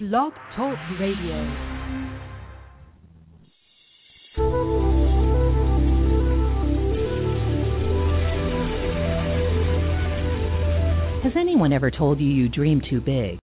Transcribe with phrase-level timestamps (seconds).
[0.00, 1.44] Blog Talk Radio.
[11.22, 13.38] Has anyone ever told you you dream too big?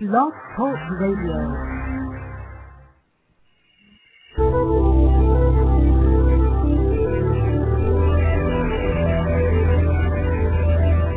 [0.00, 1.71] Blog Talk Radio.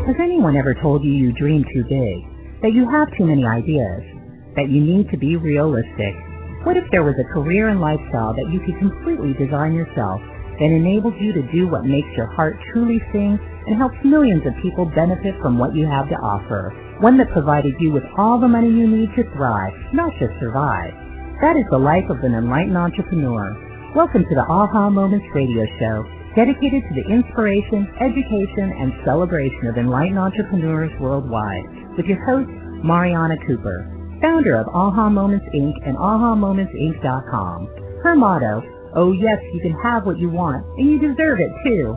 [0.05, 2.18] Has anyone ever told you you dream too big?
[2.62, 4.05] That you have too many ideas?
[4.54, 6.13] That you need to be realistic?
[6.62, 10.22] What if there was a career and lifestyle that you could completely design yourself
[10.62, 13.34] that enables you to do what makes your heart truly sing
[13.66, 16.70] and helps millions of people benefit from what you have to offer?
[17.02, 20.94] One that provided you with all the money you need to thrive, not just survive.
[21.41, 23.58] That is the life of an enlightened entrepreneur.
[23.98, 29.77] Welcome to the Aha Moments radio show dedicated to the inspiration, education, and celebration of
[29.77, 32.49] enlightened entrepreneurs worldwide, with your host,
[32.84, 33.87] Mariana Cooper,
[34.21, 35.73] founder of Aha Moments Inc.
[35.87, 37.68] and AhaMomentsInc.com.
[38.04, 38.62] Her motto,
[38.95, 41.95] oh yes, you can have what you want, and you deserve it too.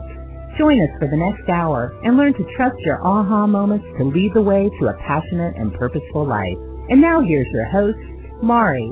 [0.57, 4.33] Join us for the next hour and learn to trust your aha moments to lead
[4.33, 6.57] the way to a passionate and purposeful life.
[6.89, 7.97] And now here's your host,
[8.41, 8.91] Mari.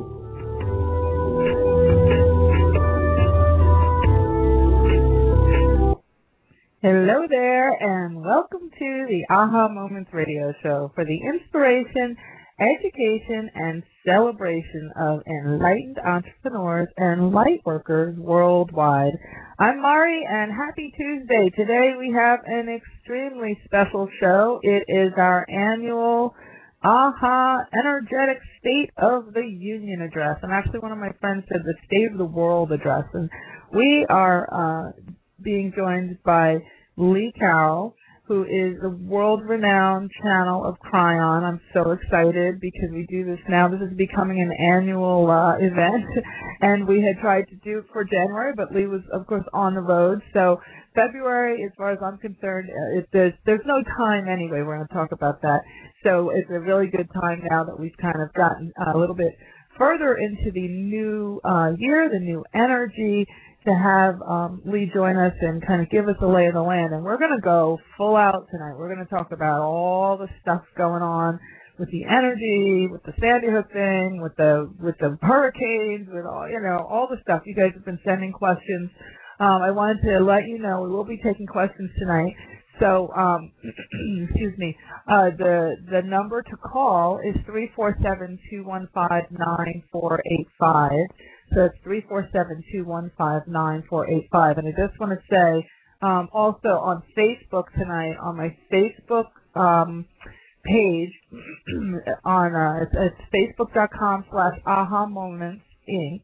[6.80, 12.16] Hello there, and welcome to the Aha Moments radio show for the inspiration,
[12.60, 19.14] education, and celebration of enlightened entrepreneurs and light workers worldwide.
[19.58, 21.50] I'm Mari, and happy Tuesday.
[21.58, 24.60] Today we have an extremely special show.
[24.62, 26.36] It is our annual
[26.84, 30.38] Aha Energetic State of the Union address.
[30.44, 33.06] And actually, one of my friends said the State of the World address.
[33.16, 33.32] And
[33.74, 34.92] we are uh,
[35.44, 36.58] being joined by
[36.98, 37.96] Lee Carroll,
[38.28, 41.44] who is the world-renowned channel of Kryon.
[41.44, 43.70] I'm so excited because we do this now.
[43.70, 46.04] This is becoming an annual uh, event,
[46.62, 49.76] and we had tried to do it for January, but Lee was, of course, on
[49.76, 50.22] the road.
[50.34, 50.60] So
[50.94, 54.62] February, as far as I'm concerned, uh, it, there's there's no time anyway.
[54.62, 55.62] We're going to talk about that.
[56.04, 59.38] So it's a really good time now that we've kind of gotten a little bit
[59.78, 63.28] further into the new uh, year, the new energy
[63.68, 66.62] to have um, Lee join us and kind of give us a lay of the
[66.62, 66.94] land.
[66.94, 68.76] And we're going to go full out tonight.
[68.78, 71.40] We're going to talk about all the stuff going on
[71.78, 76.50] with the energy, with the Sandy Hook thing, with the with the hurricanes, with all
[76.50, 77.44] you know, all the stuff.
[77.46, 78.90] You guys have been sending questions.
[79.40, 82.34] Um, I wanted to let you know we will be taking questions tonight.
[82.80, 83.52] So, um,
[84.30, 84.76] excuse me.
[85.08, 90.22] Uh, the the number to call is three four seven two one five nine four
[90.32, 91.06] eight five.
[91.54, 94.58] So it's three four seven two one five nine four eight five.
[94.58, 95.68] And I just want to say,
[96.02, 100.06] um, also on Facebook tonight, on my Facebook um,
[100.66, 101.12] page,
[102.26, 106.22] on uh, it's, it's facebook.com slash aha moments inc.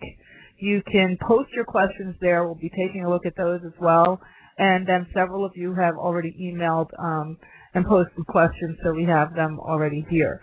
[0.57, 2.45] You can post your questions there.
[2.45, 4.21] We'll be taking a look at those as well.
[4.57, 7.37] And then several of you have already emailed um,
[7.73, 10.39] and posted questions, so we have them already here.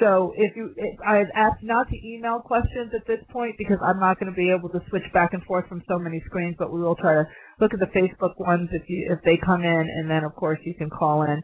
[0.00, 4.00] So if you, if, I've asked not to email questions at this point because I'm
[4.00, 6.72] not going to be able to switch back and forth from so many screens, but
[6.72, 7.28] we will try to
[7.60, 10.58] look at the Facebook ones if you, if they come in, and then of course
[10.64, 11.40] you can call in.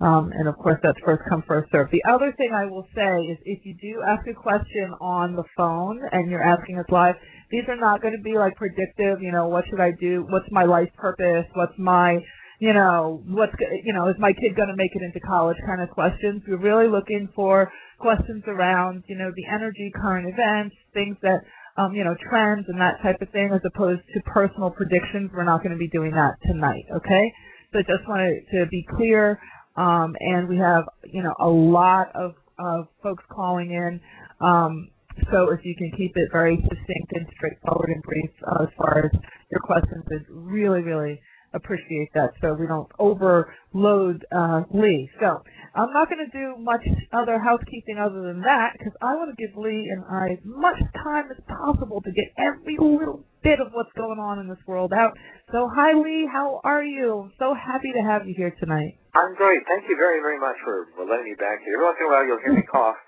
[0.00, 1.88] Um, and of course that's first come first serve.
[1.92, 5.44] The other thing I will say is if you do ask a question on the
[5.56, 7.14] phone and you're asking us live,
[7.50, 9.22] these are not going to be like predictive.
[9.22, 10.26] You know, what should I do?
[10.28, 11.46] What's my life purpose?
[11.54, 12.18] What's my
[12.64, 13.52] you know, what's,
[13.84, 16.40] you know, is my kid going to make it into college kind of questions.
[16.48, 21.44] We're really looking for questions around, you know, the energy, current events, things that,
[21.76, 25.30] um, you know, trends and that type of thing as opposed to personal predictions.
[25.34, 27.34] We're not going to be doing that tonight, okay?
[27.74, 29.38] So just wanted to be clear.
[29.76, 34.00] Um, and we have, you know, a lot of, of folks calling in.
[34.40, 34.88] Um,
[35.30, 39.04] so if you can keep it very succinct and straightforward and brief uh, as far
[39.04, 39.10] as
[39.50, 41.20] your questions is really, really
[41.54, 45.10] appreciate that so we don't overload uh, Lee.
[45.20, 45.42] So
[45.74, 49.38] I'm not going to do much other housekeeping other than that because I want to
[49.38, 53.72] give Lee and I as much time as possible to get every little bit of
[53.72, 55.18] what's going on in this world out.
[55.52, 57.26] So hi Lee, how are you?
[57.26, 58.98] I'm so happy to have you here tonight.
[59.14, 59.62] I'm great.
[59.68, 61.74] Thank you very, very much for letting me back here.
[61.74, 62.98] Every once in a while you'll hear me cough.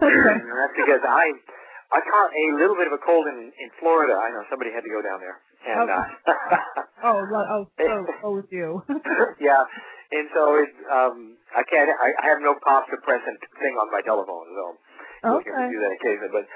[0.00, 0.10] and
[0.58, 1.34] that's because I
[1.90, 4.14] I caught a little bit of a cold in in Florida.
[4.14, 5.40] I know somebody had to go down there.
[5.68, 6.04] And uh
[7.04, 8.80] oh, oh, so, oh, with you.
[9.40, 9.62] yeah.
[10.12, 14.00] And so it um I can't I, I have no cough suppressant thing on my
[14.00, 14.64] telephone, so
[15.36, 15.44] okay.
[15.44, 16.32] hear me do that occasionally.
[16.32, 16.46] But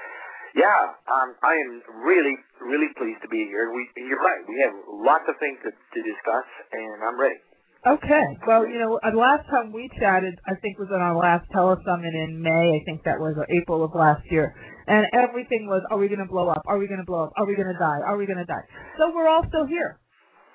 [0.53, 3.73] Yeah, um, I am really, really pleased to be here.
[3.73, 4.45] We, you're right.
[4.45, 7.41] We have lots of things to, to discuss, and I'm ready.
[7.85, 8.37] Okay.
[8.47, 12.13] Well, you know, the last time we chatted, I think was on our last telesummit
[12.13, 12.79] in May.
[12.79, 14.55] I think that was April of last year.
[14.87, 16.63] And everything was, are we going to blow up?
[16.67, 17.33] Are we going to blow up?
[17.37, 17.99] Are we going to die?
[18.03, 18.65] Are we going to die?
[18.97, 19.99] So we're all still here.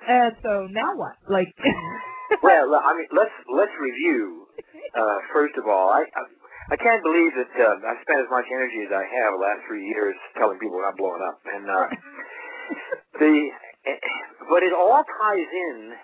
[0.09, 1.17] And so now what?
[1.29, 1.49] Like.
[2.43, 4.47] well, I mean, let's let's review.
[4.95, 6.23] Uh, first of all, I, I
[6.73, 9.65] I can't believe that uh, I've spent as much energy as I have the last
[9.65, 11.87] three years telling people we're not blowing up, and uh,
[13.21, 13.33] the
[14.53, 15.97] but it all ties in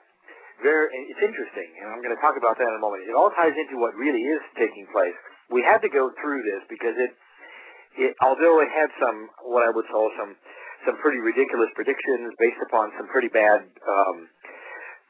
[0.62, 3.04] very, it's interesting, and I'm going to talk about that in a moment.
[3.04, 5.16] It all ties into what really is taking place.
[5.50, 7.12] We had to go through this because it,
[7.98, 10.34] it although it had some, what I would call some,
[10.86, 14.28] some pretty ridiculous predictions based upon some pretty bad um,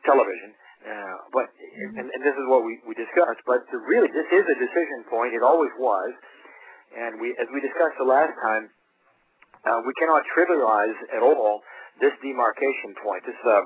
[0.04, 0.54] television.
[0.84, 1.48] Uh, but
[1.96, 3.40] and, and this is what we, we discussed.
[3.48, 5.32] But the, really, this is a decision point.
[5.32, 6.12] It always was,
[6.92, 8.68] and we, as we discussed the last time,
[9.64, 11.64] uh, we cannot trivialize at all
[12.04, 13.24] this demarcation point.
[13.24, 13.64] This uh,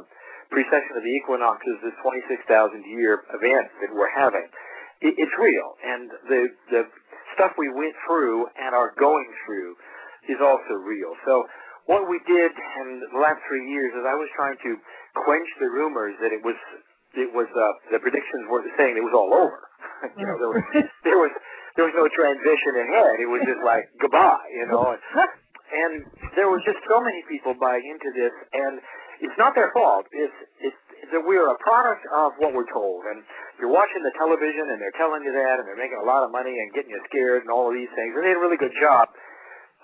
[0.55, 4.47] precession of the equinoxes, this 26,000 year event that we're having.
[5.03, 6.82] It, it's real, and the the
[7.38, 9.79] stuff we went through and are going through
[10.26, 11.14] is also real.
[11.23, 11.46] So
[11.87, 14.70] what we did in the last three years is I was trying to
[15.25, 16.58] quench the rumors that it was
[17.17, 19.58] it was uh, the predictions were saying it was all over.
[20.20, 20.64] you know, there was
[21.06, 21.32] there was
[21.79, 23.23] there was no transition ahead.
[23.23, 24.93] It was just like goodbye, you know.
[24.93, 25.00] And,
[25.82, 25.93] and
[26.37, 28.82] there was just so many people buying into this, and
[29.25, 30.05] it's not their fault.
[30.12, 33.22] It's it's that we're a product of what we're told, and
[33.58, 36.30] you're watching the television, and they're telling you that, and they're making a lot of
[36.30, 38.60] money and getting you scared and all of these things, and they did a really
[38.60, 39.08] good job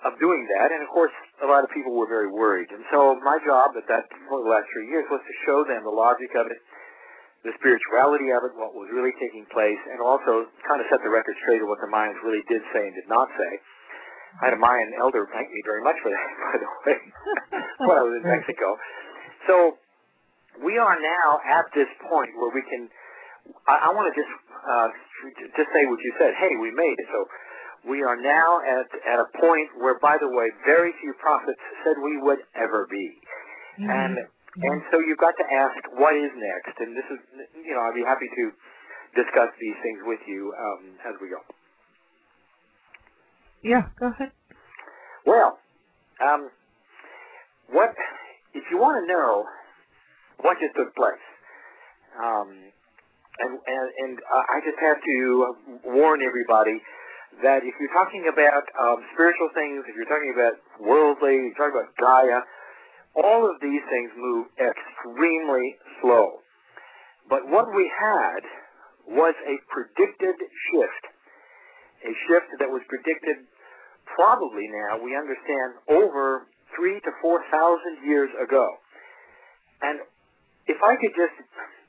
[0.05, 0.69] of doing that.
[0.69, 2.69] And of course, a lot of people were very worried.
[2.69, 5.81] And so my job at that for the last three years was to show them
[5.81, 6.61] the logic of it,
[7.41, 11.09] the spirituality of it, what was really taking place, and also kind of set the
[11.09, 13.51] record straight of what the Mayans really did say and did not say.
[14.43, 16.97] I had a Mayan elder thank me very much for that, by the way,
[17.87, 18.75] when I was in Mexico.
[19.47, 19.79] So
[20.63, 22.89] we are now at this point where we can.
[23.67, 24.31] I, I want to just
[24.65, 24.89] uh,
[25.57, 26.33] just say what you said.
[26.39, 27.07] Hey, we made it.
[27.11, 27.19] So
[27.89, 31.95] we are now at at a point where, by the way, very few prophets said
[32.01, 33.07] we would ever be,
[33.79, 33.89] mm-hmm.
[33.89, 34.13] and
[34.63, 36.79] and so you've got to ask what is next.
[36.79, 37.19] And this is,
[37.59, 38.43] you know, I'd be happy to
[39.15, 41.41] discuss these things with you um, as we go.
[43.63, 44.31] Yeah, go ahead.
[45.25, 45.57] Well,
[46.21, 46.49] um,
[47.71, 47.95] what
[48.53, 49.45] if you want to know
[50.41, 51.25] what just took place,
[52.19, 52.49] um,
[53.39, 55.17] and and, and I just have to
[55.95, 56.79] warn everybody
[57.43, 61.75] that if you're talking about um, spiritual things, if you're talking about worldly, you're talking
[61.75, 62.39] about Gaia,
[63.15, 66.39] all of these things move extremely slow.
[67.27, 68.43] But what we had
[69.07, 71.03] was a predicted shift,
[72.07, 73.43] a shift that was predicted
[74.15, 76.47] probably now we understand over
[76.77, 78.67] three to four thousand years ago.
[79.81, 79.99] And
[80.67, 81.37] if I could just,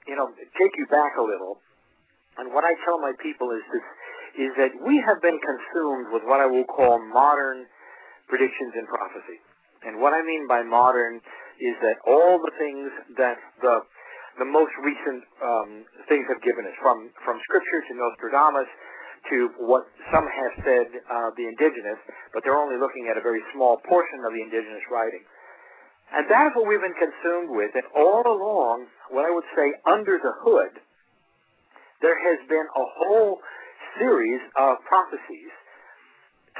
[0.06, 1.60] you know, take you back a little,
[2.38, 3.86] and what I tell my people is this,
[4.36, 7.64] is that we have been consumed with what I will call modern
[8.28, 9.40] predictions and prophecy.
[9.86, 11.22] And what I mean by modern
[11.60, 13.80] is that all the things that the
[14.36, 18.68] the most recent um, things have given us, from from scripture to Nostradamus
[19.32, 21.98] to what some have said uh, the indigenous,
[22.36, 25.24] but they're only looking at a very small portion of the indigenous writing.
[26.14, 27.74] And that is what we've been consumed with.
[27.74, 30.78] And all along, what I would say under the hood,
[32.00, 33.40] there has been a whole
[33.98, 35.50] series of prophecies,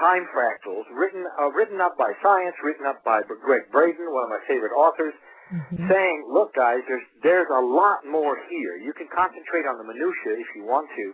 [0.01, 4.33] time fractals, written uh, written up by science, written up by Gregg Braden, one of
[4.33, 5.13] my favorite authors,
[5.53, 5.89] mm-hmm.
[5.89, 8.77] saying, "Look, guys, there's there's a lot more here.
[8.81, 11.13] You can concentrate on the minutia if you want to,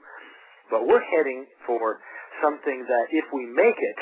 [0.71, 1.99] but we're heading for
[2.43, 3.99] something that, if we make it,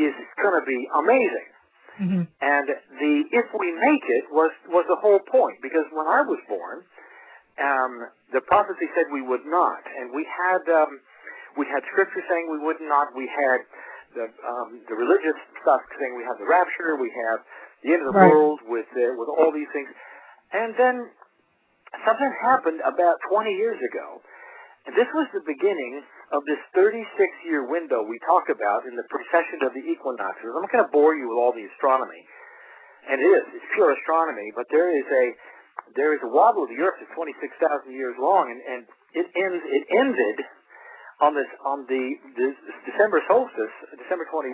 [0.00, 1.48] is going to be amazing.
[1.96, 2.24] Mm-hmm.
[2.28, 2.66] And
[3.00, 6.84] the if we make it was was the whole point because when I was born,
[7.56, 7.92] um,
[8.32, 11.00] the prophecy said we would not, and we had um,
[11.56, 13.16] we had scripture saying we would not.
[13.16, 13.64] We had
[14.12, 17.00] the um, the religious stuff saying we have the rapture.
[17.00, 17.40] We have
[17.80, 18.28] the end of the right.
[18.28, 19.88] world with uh, with all these things,
[20.52, 21.08] and then
[22.04, 24.20] something happened about 20 years ago
[24.86, 26.02] and this was the beginning
[26.34, 30.50] of this 36-year window we talk about in the precession of the equinoxes.
[30.50, 32.22] I'm not going to bore you with all the astronomy,
[33.06, 35.24] and it is it's pure astronomy, but there is a
[35.94, 38.80] there is a wobble of the Earth that's 26,000 years long, and, and
[39.14, 40.38] it ends it ended
[41.20, 42.04] on this on the,
[42.36, 42.48] the
[42.84, 44.52] December solstice, December 21,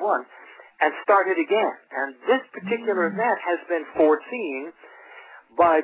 [0.83, 1.75] and started again.
[1.91, 3.15] And this particular mm.
[3.17, 4.71] event has been foreseen
[5.59, 5.83] by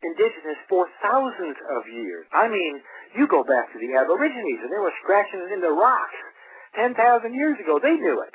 [0.00, 2.24] indigenous for thousands of years.
[2.30, 2.80] I mean,
[3.16, 6.18] you go back to the Aborigines, and they were scratching it in the rocks
[6.76, 6.96] 10,000
[7.34, 7.78] years ago.
[7.80, 8.34] They knew it.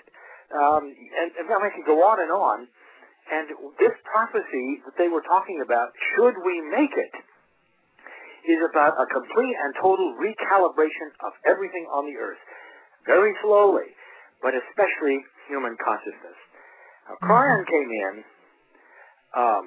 [0.54, 2.68] um, and, and I can go on and on.
[3.24, 3.48] And
[3.80, 7.14] this prophecy that they were talking about, should we make it,
[8.44, 12.42] is about a complete and total recalibration of everything on the earth.
[13.08, 13.96] Very slowly,
[14.44, 16.36] but especially human consciousness.
[17.08, 18.14] Now, Kryon came in
[19.36, 19.66] um,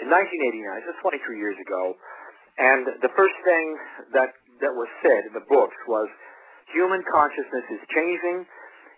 [0.00, 1.96] in 1989, so 23 years ago,
[2.60, 3.66] and the first thing
[4.12, 6.08] that that was said in the books was
[6.72, 8.46] human consciousness is changing.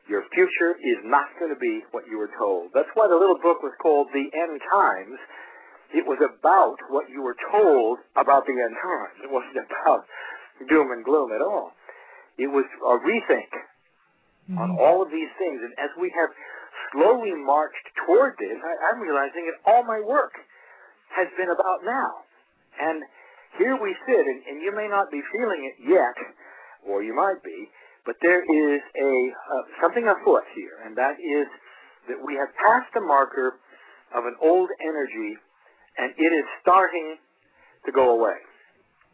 [0.09, 2.75] Your future is not going to be what you were told.
[2.75, 5.19] That's why the little book was called The End Times.
[5.91, 9.15] It was about what you were told about the end times.
[9.27, 10.07] It wasn't about
[10.71, 11.75] doom and gloom at all.
[12.39, 13.51] It was a rethink
[14.47, 14.59] mm-hmm.
[14.59, 15.59] on all of these things.
[15.67, 16.31] And as we have
[16.95, 20.33] slowly marched toward this, I, I'm realizing that all my work
[21.11, 22.23] has been about now.
[22.79, 23.03] And
[23.59, 26.17] here we sit, and, and you may not be feeling it yet,
[26.87, 27.69] or you might be,
[28.07, 31.47] but there is a uh, something afoot here, and that is
[32.09, 33.61] that we have passed the marker
[34.15, 35.37] of an old energy,
[35.99, 37.17] and it is starting
[37.87, 38.39] to go away.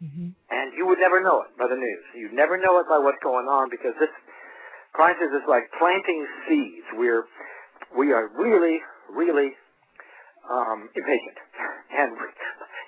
[0.02, 0.28] Mm-hmm.
[0.50, 2.04] And you would never know it by the news.
[2.14, 4.12] You'd never know it by what's going on because this
[4.92, 6.86] crisis is like planting seeds.
[6.94, 7.24] We're
[7.96, 8.78] we are really,
[9.08, 9.56] really
[10.50, 11.38] um, impatient,
[11.98, 12.12] and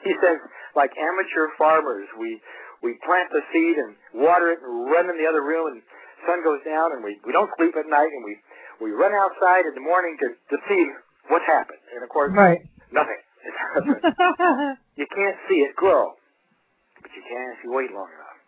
[0.05, 0.39] he says
[0.77, 2.41] like amateur farmers, we
[2.83, 5.83] we plant the seed and water it and run in the other room and
[6.27, 8.39] sun goes down and we, we don't sleep at night and we,
[8.79, 10.83] we run outside in the morning to, to see
[11.31, 11.83] what's happened.
[11.95, 12.63] And of course, right.
[12.95, 13.19] nothing.
[14.99, 16.15] you can't see it grow,
[17.03, 18.39] but you can if you wait long enough.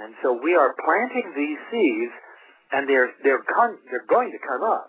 [0.00, 2.14] And so we are planting these seeds
[2.72, 4.88] and they're, they're, con- they're going to come up.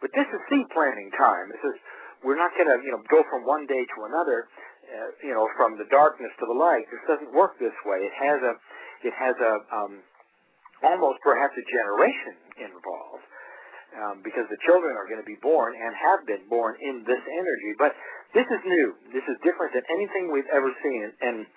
[0.00, 1.50] But this is seed planting time.
[1.50, 1.76] This is,
[2.22, 4.50] we're not going to, you know, go from one day to another
[4.88, 6.88] uh, you know, from the darkness to the light.
[6.88, 8.00] This doesn't work this way.
[8.04, 8.52] It has a,
[9.04, 9.92] it has a, um,
[10.82, 12.34] almost perhaps a generation
[12.72, 13.24] involved.
[13.88, 17.24] Um, because the children are going to be born and have been born in this
[17.24, 17.72] energy.
[17.80, 17.96] But
[18.36, 18.92] this is new.
[19.16, 21.08] This is different than anything we've ever seen.
[21.24, 21.48] And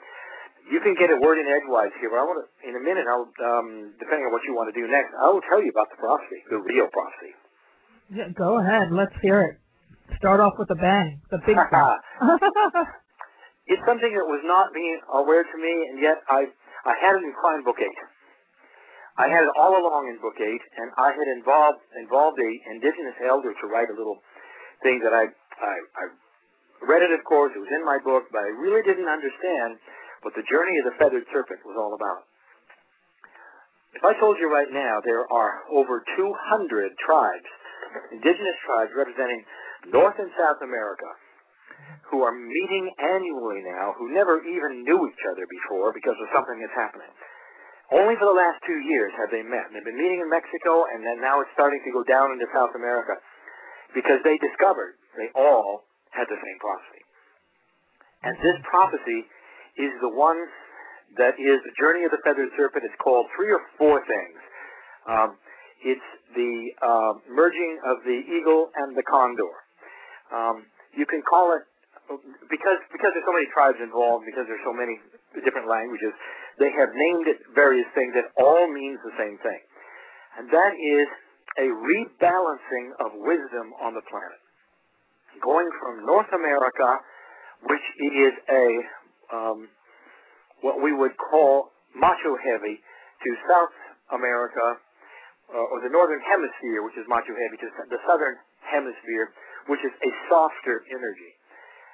[0.71, 3.03] you can get a word in edgewise here, but I want to, in a minute,
[3.03, 5.91] I'll, um, depending on what you want to do next, I will tell you about
[5.91, 7.35] the prophecy, the real prophecy.
[8.15, 8.95] Yeah, go ahead.
[8.95, 9.59] Let's hear it.
[10.17, 11.19] Start off with a bang.
[11.31, 11.99] The big bang.
[13.67, 16.49] It's something that was not being aware to me, and yet I
[16.85, 18.01] I had it in Kryon Book Eight.
[19.17, 23.17] I had it all along in Book Eight, and I had involved involved a indigenous
[23.21, 24.17] elder to write a little
[24.81, 25.29] thing that I
[25.61, 26.03] I, I
[26.89, 27.53] read it, of course.
[27.53, 29.77] It was in my book, but I really didn't understand
[30.25, 32.25] what the journey of the feathered serpent was all about.
[33.93, 37.49] If I told you right now there are over 200 tribes,
[38.11, 39.43] indigenous tribes representing
[39.91, 41.09] North and South America,
[42.09, 46.59] who are meeting annually now, who never even knew each other before because of something
[46.59, 47.09] that's happening.
[47.91, 49.67] Only for the last two years have they met.
[49.67, 52.47] And they've been meeting in Mexico, and then now it's starting to go down into
[52.55, 53.19] South America
[53.91, 55.83] because they discovered they all
[56.15, 57.03] had the same prophecy.
[58.23, 59.27] And this prophecy
[59.75, 60.39] is the one
[61.17, 62.87] that is the journey of the feathered serpent.
[62.87, 64.39] It's called three or four things.
[65.07, 65.29] Um,
[65.83, 69.51] it's the uh, merging of the eagle and the condor.
[70.31, 70.63] Um,
[70.95, 71.63] you can call it
[72.49, 74.97] because because there's so many tribes involved, because there's so many
[75.45, 76.11] different languages,
[76.59, 79.61] they have named it various things that all means the same thing,
[80.39, 81.07] and that is
[81.59, 84.39] a rebalancing of wisdom on the planet,
[85.43, 86.89] going from North America,
[87.67, 88.67] which is a
[89.31, 89.67] um,
[90.61, 92.79] what we would call macho heavy,
[93.23, 93.75] to South
[94.15, 94.79] America,
[95.51, 99.33] uh, or the Northern Hemisphere, which is macho heavy, to the Southern Hemisphere,
[99.67, 101.30] which is a softer energy.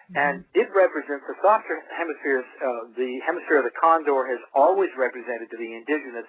[0.07, 0.15] Mm-hmm.
[0.15, 5.51] And it represents the softer hemispheres, uh, the hemisphere of the condor has always represented
[5.51, 6.27] to the indigenous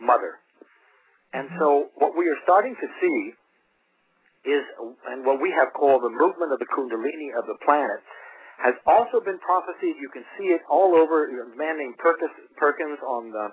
[0.00, 0.40] mother.
[1.36, 1.60] And mm-hmm.
[1.60, 3.18] so what we are starting to see
[4.48, 4.64] is,
[5.12, 8.00] and what we have called the movement of the kundalini of the planet,
[8.64, 10.00] has also been prophesied.
[10.00, 11.28] You can see it all over.
[11.28, 13.46] A man named Perkins, Perkins on the,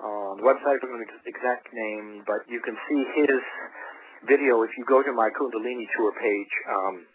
[0.00, 3.42] uh, the website, I don't know the exact name, but you can see his
[4.26, 7.06] video, if you go to my Kundalini tour page, um,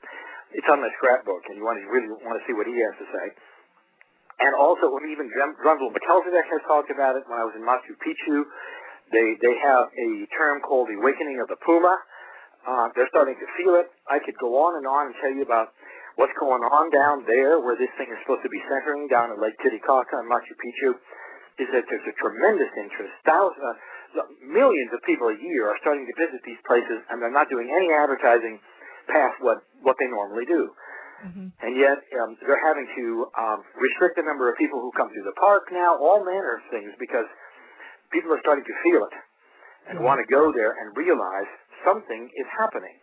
[0.53, 2.95] it's on my scrapbook, and you want to really want to see what he has
[3.01, 3.25] to say.
[4.41, 8.43] And also, even Drunvalo Melchizedek has talked about it, when I was in Machu Picchu,
[9.13, 11.95] they they have a term called the awakening of the Puma.
[12.63, 13.91] Uh, they're starting to feel it.
[14.07, 15.75] I could go on and on and tell you about
[16.15, 19.37] what's going on down there, where this thing is supposed to be centering down in
[19.37, 20.95] Lake Titicaca and Machu Picchu.
[21.61, 23.13] Is that there's a tremendous interest.
[23.29, 27.33] Thousands, uh, millions of people a year are starting to visit these places, and they're
[27.33, 28.57] not doing any advertising
[29.07, 30.71] past what what they normally do.
[31.23, 31.47] Mm-hmm.
[31.55, 33.05] And yet, um, they're having to
[33.39, 36.63] um, restrict the number of people who come through the park now, all manner of
[36.67, 37.23] things, because
[38.11, 39.15] people are starting to feel it
[39.87, 40.07] and mm-hmm.
[40.07, 41.47] want to go there and realize
[41.87, 42.95] something is happening.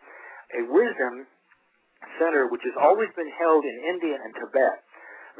[0.61, 1.25] A wisdom
[2.21, 4.85] center, which has always been held in India and Tibet,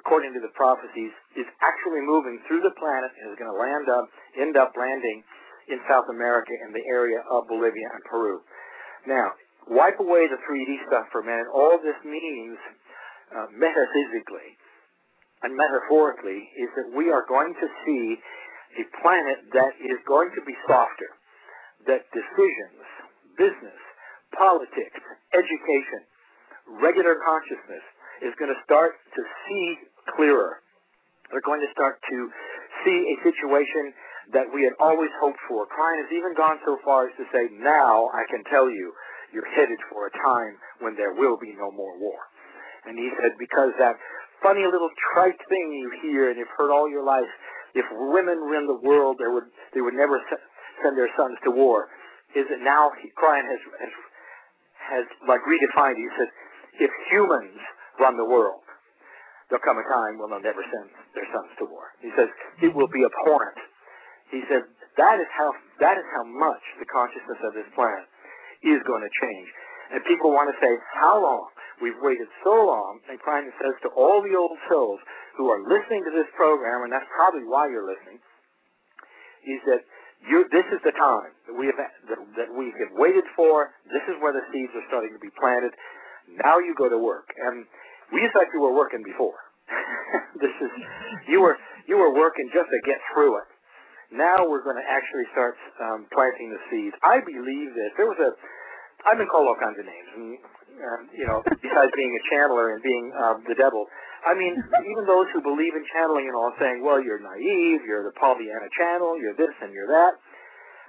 [0.00, 3.93] according to the prophecies, is actually moving through the planet and is going to land
[3.93, 4.09] up,
[4.40, 5.21] end up landing
[5.69, 8.40] in South America in the area of Bolivia and Peru.
[9.05, 9.37] Now,
[9.69, 11.49] wipe away the 3D stuff for a minute.
[11.52, 12.57] All this means
[13.35, 14.57] uh, metaphysically
[15.43, 18.17] and metaphorically is that we are going to see
[18.81, 21.11] a planet that is going to be softer,
[21.88, 22.85] that decisions,
[23.37, 23.81] business,
[24.37, 25.00] politics,
[25.35, 26.07] education,
[26.79, 27.83] regular consciousness
[28.23, 29.64] is going to start to see
[30.14, 30.62] clearer.
[31.33, 32.19] They're going to start to
[32.85, 33.95] see a situation
[34.35, 35.67] that we had always hoped for.
[35.67, 38.93] Kryon has even gone so far as to say, now I can tell you,
[39.32, 42.18] you're headed for a time when there will be no more war.
[42.87, 43.96] And he said, because that
[44.42, 47.28] funny little trite thing you hear and you've heard all your life,
[47.75, 50.18] if women run the world, they would, they would never
[50.82, 51.88] send their sons to war.
[52.34, 53.94] Is that now Kryon has, has,
[54.78, 56.30] has like redefined, he said,
[56.80, 57.58] if humans
[57.99, 58.62] run the world,
[59.50, 61.90] there'll come a time when they'll never send their sons to war.
[62.00, 62.30] He says,
[62.62, 63.58] it will be abhorrent
[64.30, 64.62] he said
[64.96, 65.50] that is how
[65.82, 68.06] that is how much the consciousness of this planet
[68.62, 69.49] is going to change.
[69.90, 71.50] And people want to say, how long?
[71.83, 73.00] We've waited so long.
[73.09, 75.00] And Kryon says to all the old souls
[75.37, 78.21] who are listening to this program, and that's probably why you're listening,
[79.49, 79.81] is that
[80.29, 83.73] you, this is the time that we have that, that we have waited for.
[83.88, 85.73] This is where the seeds are starting to be planted.
[86.29, 87.64] Now you go to work, and
[88.12, 89.40] we thought you were working before.
[90.45, 90.73] this is
[91.25, 91.57] you were
[91.88, 93.49] you were working just to get through it.
[94.11, 96.95] Now we're going to actually start um, planting the seeds.
[97.07, 97.90] I believe this.
[97.95, 98.35] There was a,
[99.07, 100.25] I've been called all kinds of names, and
[100.83, 103.87] um, you know, besides being a channeler and being um, the devil.
[104.21, 107.87] I mean, even those who believe in channeling and all, saying, "Well, you're naive.
[107.87, 109.17] You're the Pollyanna channel.
[109.17, 110.19] You're this and you're that."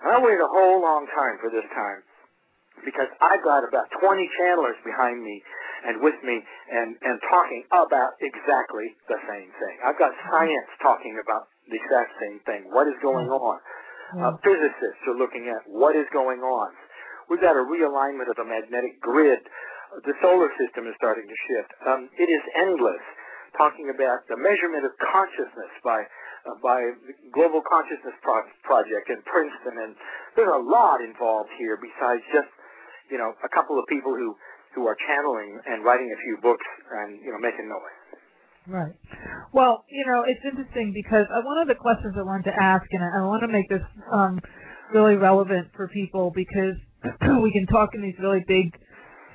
[0.04, 2.01] And I waited a whole long time for this time
[2.82, 5.44] because I've got about 20 channelers behind me
[5.86, 9.75] and with me and, and talking about exactly the same thing.
[9.86, 12.62] I've got science talking about the exact same thing.
[12.70, 13.58] What is going on?
[14.12, 16.69] Uh, physicists are looking at what is going on.
[17.32, 19.39] We've got a realignment of the magnetic grid.
[20.04, 21.72] The solar system is starting to shift.
[21.88, 23.00] Um, it is endless.
[23.56, 26.04] Talking about the measurement of consciousness by
[26.48, 29.91] uh, by the Global Consciousness Pro- Project in Princeton, and
[30.36, 32.48] there's a lot involved here besides just
[33.12, 34.36] you know a couple of people who
[34.74, 36.65] who are channeling and writing a few books
[37.04, 38.20] and you know making noise.
[38.67, 38.93] Right.
[39.54, 43.04] Well, you know, it's interesting because one of the questions I wanted to ask, and
[43.04, 44.39] I, I want to make this um,
[44.93, 46.76] really relevant for people because
[47.41, 48.71] we can talk in these really big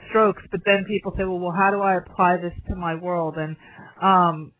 [0.08, 3.34] strokes, but then people say, well, well, how do I apply this to my world?
[3.36, 3.56] And
[4.00, 4.52] um,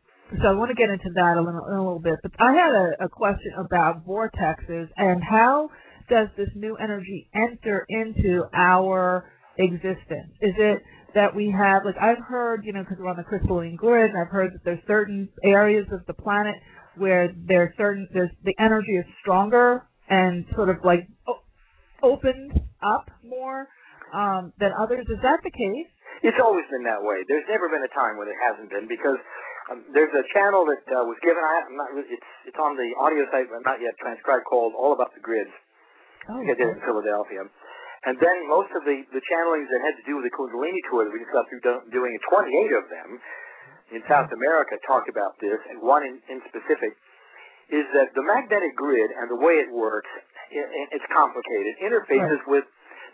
[0.42, 2.18] so I want to get into that a little, a little bit.
[2.22, 5.70] But I had a, a question about vortexes and how
[6.08, 10.32] does this new energy enter into our existence?
[10.40, 10.82] Is it
[11.16, 14.20] that we have, like I've heard, you know, because we're on the crystalline grid, and
[14.20, 16.54] I've heard that there's certain areas of the planet
[16.96, 21.08] where there's certain, there's the energy is stronger and sort of like
[22.04, 23.66] opened up more
[24.12, 25.08] um, than others.
[25.08, 25.88] Is that the case?
[26.20, 27.24] It's always been that way.
[27.28, 29.16] There's never been a time when it hasn't been because
[29.72, 31.40] um, there's a channel that uh, was given.
[31.40, 31.88] I, am not.
[31.96, 34.44] It's it's on the audio site, but not yet transcribed.
[34.44, 35.52] Called "All About the Grids."
[36.28, 37.46] Oh, I did it in Philadelphia.
[38.04, 41.08] And then most of the, the channelings that had to do with the Kundalini tour
[41.08, 43.08] that we just got through do, doing, 28 of them
[43.94, 46.94] in South America talked about this, and one in, in specific
[47.70, 50.10] is that the magnetic grid and the way it works,
[50.50, 51.74] it, it's complicated.
[51.82, 52.62] Interfaces right.
[52.62, 52.66] with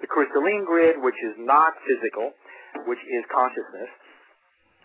[0.05, 2.33] the crystalline grid, which is not physical,
[2.85, 3.88] which is consciousness,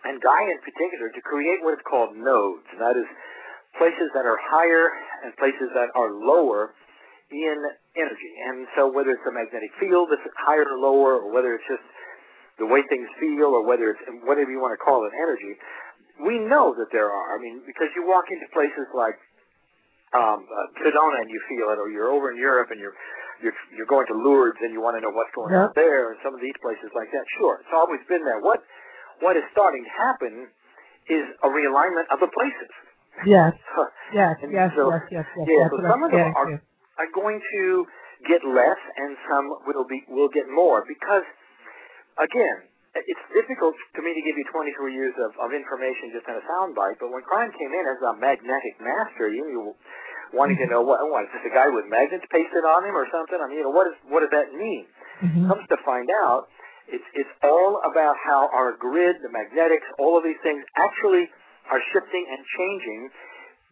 [0.04, 2.64] and Gaia in particular to create what is called nodes.
[2.72, 3.08] And that is
[3.76, 4.88] places that are higher
[5.24, 6.72] and places that are lower
[7.30, 7.58] in
[7.96, 8.32] energy.
[8.48, 11.84] And so whether it's a magnetic field that's higher or lower, or whether it's just
[12.58, 15.54] the way things feel, or whether it's whatever you want to call it, energy,
[16.24, 17.36] we know that there are.
[17.36, 19.14] I mean, because you walk into places like
[20.16, 22.96] um, uh, Sedona and you feel it, or you're over in Europe and you're
[23.42, 26.18] you're you're going to Lourdes and you want to know what's going on there, and
[26.24, 27.22] some of these places like that.
[27.38, 28.40] Sure, it's always been there.
[28.40, 28.64] What
[29.20, 30.48] what is starting to happen
[31.06, 32.70] is a realignment of the places.
[33.26, 33.54] Yes.
[34.14, 34.38] yes.
[34.50, 34.70] yes.
[34.76, 35.02] So, yes.
[35.10, 35.26] Yes.
[35.38, 35.46] Yes.
[35.46, 35.66] Yeah.
[35.70, 36.62] So some of them are
[36.98, 37.86] are going to
[38.26, 41.24] get less and some will be will get more because
[42.18, 42.68] again
[43.06, 46.44] it's difficult for me to give you 23 years of, of information just in a
[46.50, 49.60] soundbite, but when Kryon came in as a magnetic master, you, you
[50.32, 53.06] wanting to know what, what is this a guy with magnets pasted on him or
[53.12, 53.38] something?
[53.38, 54.88] I mean, you know, what is what does that mean?
[55.22, 55.46] Mm-hmm.
[55.48, 56.48] Comes to find out,
[56.88, 61.28] it's it's all about how our grid, the magnetics, all of these things actually
[61.70, 63.00] are shifting and changing.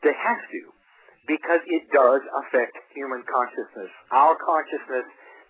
[0.04, 0.60] They have to
[1.26, 3.90] because it does affect human consciousness.
[4.10, 5.06] Our consciousness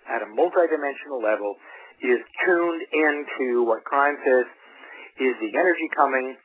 [0.09, 1.57] at a multidimensional level
[2.01, 4.47] is tuned into what Kryon says
[5.21, 6.37] is the energy coming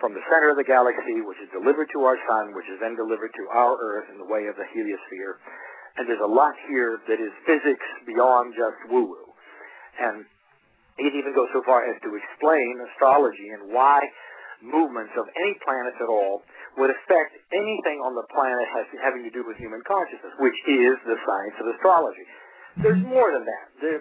[0.00, 2.96] from the center of the galaxy, which is delivered to our sun, which is then
[2.96, 5.40] delivered to our Earth in the way of the heliosphere.
[5.96, 9.32] And there's a lot here that is physics beyond just woo-woo.
[9.96, 10.28] And
[11.00, 14.04] it even goes so far as to explain astrology and why
[14.60, 16.44] movements of any planets at all
[16.76, 18.68] would affect anything on the planet
[19.00, 22.24] having to do with human consciousness, which is the science of astrology.
[22.84, 23.66] There's more than that.
[23.80, 24.00] There,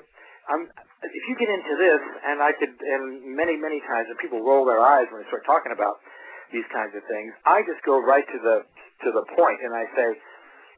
[0.51, 4.43] I'm, if you get into this, and I could, and many, many times, and people
[4.43, 6.03] roll their eyes when I start talking about
[6.51, 8.57] these kinds of things, I just go right to the
[9.03, 10.07] to the point, and I say,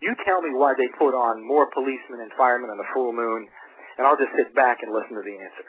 [0.01, 3.45] you tell me why they put on more policemen and firemen on the full moon,
[3.97, 5.67] and I'll just sit back and listen to the answer.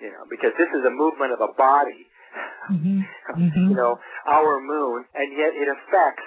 [0.00, 2.08] You know, because this is a movement of a body,
[2.70, 3.00] mm-hmm.
[3.30, 3.70] Mm-hmm.
[3.70, 3.94] you know,
[4.26, 6.26] our moon, and yet it affects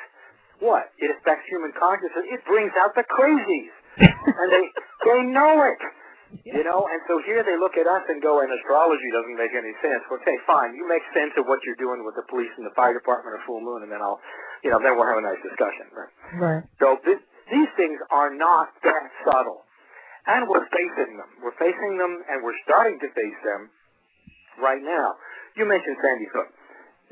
[0.64, 0.88] what?
[0.96, 2.24] It affects human consciousness.
[2.32, 4.66] It brings out the crazies, and they
[5.08, 5.82] they know it.
[6.42, 9.54] You know, and so here they look at us and go, and astrology doesn't make
[9.54, 10.02] any sense.
[10.10, 12.96] Okay, fine, you make sense of what you're doing with the police and the fire
[12.96, 14.18] department or full moon, and then I'll,
[14.66, 15.94] you know, then we'll have a nice discussion.
[15.94, 16.10] Right.
[16.42, 16.64] Right.
[16.82, 17.22] So this,
[17.54, 19.62] these things are not that subtle,
[20.26, 21.30] and we're facing them.
[21.38, 23.70] We're facing them, and we're starting to face them
[24.58, 25.14] right now.
[25.56, 26.50] You mentioned Sandy Hook.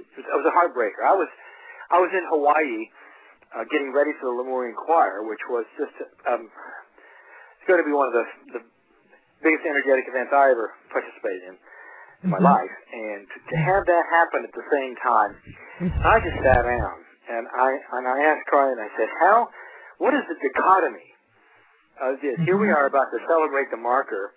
[0.01, 1.05] It was a heartbreaker.
[1.05, 1.29] I was,
[1.93, 2.89] I was in Hawaii,
[3.53, 5.93] uh, getting ready for the Lemurian Choir, which was just
[6.25, 6.49] um,
[7.61, 8.25] it's going to be one of the,
[8.57, 8.61] the
[9.45, 11.55] biggest energetic events I ever participated in
[12.25, 12.65] in my mm-hmm.
[12.65, 12.75] life.
[12.89, 15.31] And to, to have that happen at the same time,
[16.01, 16.97] I just sat down
[17.29, 17.69] and I
[18.01, 19.49] and I asked Carly and I said, "How?
[20.01, 21.09] What is the dichotomy
[22.01, 22.41] of this?
[22.49, 22.81] Here we mm-hmm.
[22.81, 24.33] are about to celebrate the marker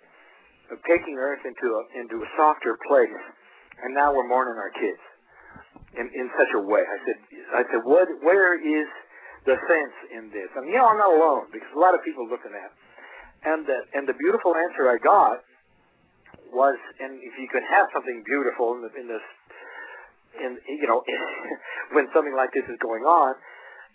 [0.69, 3.21] of taking Earth into a into a softer place,
[3.85, 5.01] and now we're mourning our kids
[5.95, 7.17] in in such a way." I said,
[7.53, 8.09] "I said, what?
[8.25, 8.89] Where is
[9.45, 12.25] the sense in this?" And you know, I'm not alone because a lot of people
[12.25, 12.73] looking at.
[12.73, 12.75] It.
[13.45, 15.45] And the, and the beautiful answer I got
[16.49, 19.25] was, and if you could have something beautiful in, the, in this,
[20.41, 21.05] in you know,
[21.93, 23.37] when something like this is going on,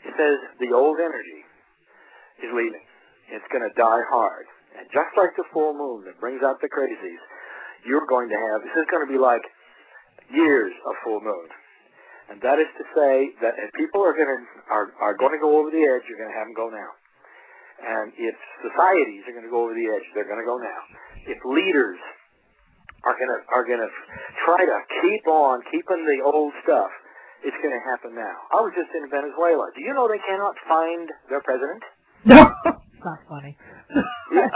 [0.06, 1.42] it says the old energy
[2.46, 2.86] is leaving.
[3.34, 4.46] It's going to die hard.
[4.78, 7.22] And just like the full moon that brings out the crazies,
[7.82, 9.42] you're going to have, this is going to be like
[10.32, 11.48] years of full moon.
[12.30, 14.40] And that is to say that if people are going to,
[14.70, 16.94] are, are going to go over the edge, you're going to have them go now.
[17.80, 20.80] And if societies are going to go over the edge, they're going to go now.
[21.26, 21.98] If leaders
[23.02, 23.92] are going to are going to
[24.44, 26.92] try to keep on keeping the old stuff,
[27.40, 28.36] it's going to happen now.
[28.52, 29.72] I was just in Venezuela.
[29.72, 31.82] Do you know they cannot find their president?
[32.28, 32.44] No,
[32.92, 33.56] it's not funny.
[34.36, 34.52] yeah.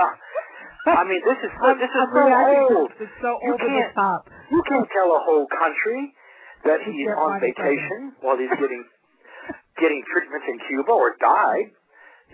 [0.85, 2.91] I mean, this is this is so old.
[3.01, 4.29] It's so old you can't, top.
[4.55, 6.15] You can't tell a whole country
[6.63, 8.87] that he's on vacation while he's getting
[9.83, 11.75] getting treatments in Cuba or died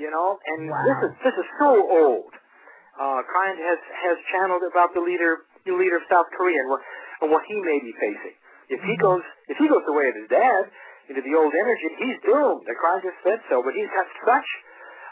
[0.00, 0.80] you know, and wow.
[0.88, 2.32] this is this is so old.
[2.96, 6.80] Uh, Kryon has has channeled about the leader the leader of South Korea and what
[7.20, 8.36] and what he may be facing.
[8.72, 9.20] If he mm-hmm.
[9.20, 10.72] goes if he goes the way of his dad
[11.12, 12.64] into the old energy, he's doomed.
[12.64, 14.48] The Kryon just said so, but he's got such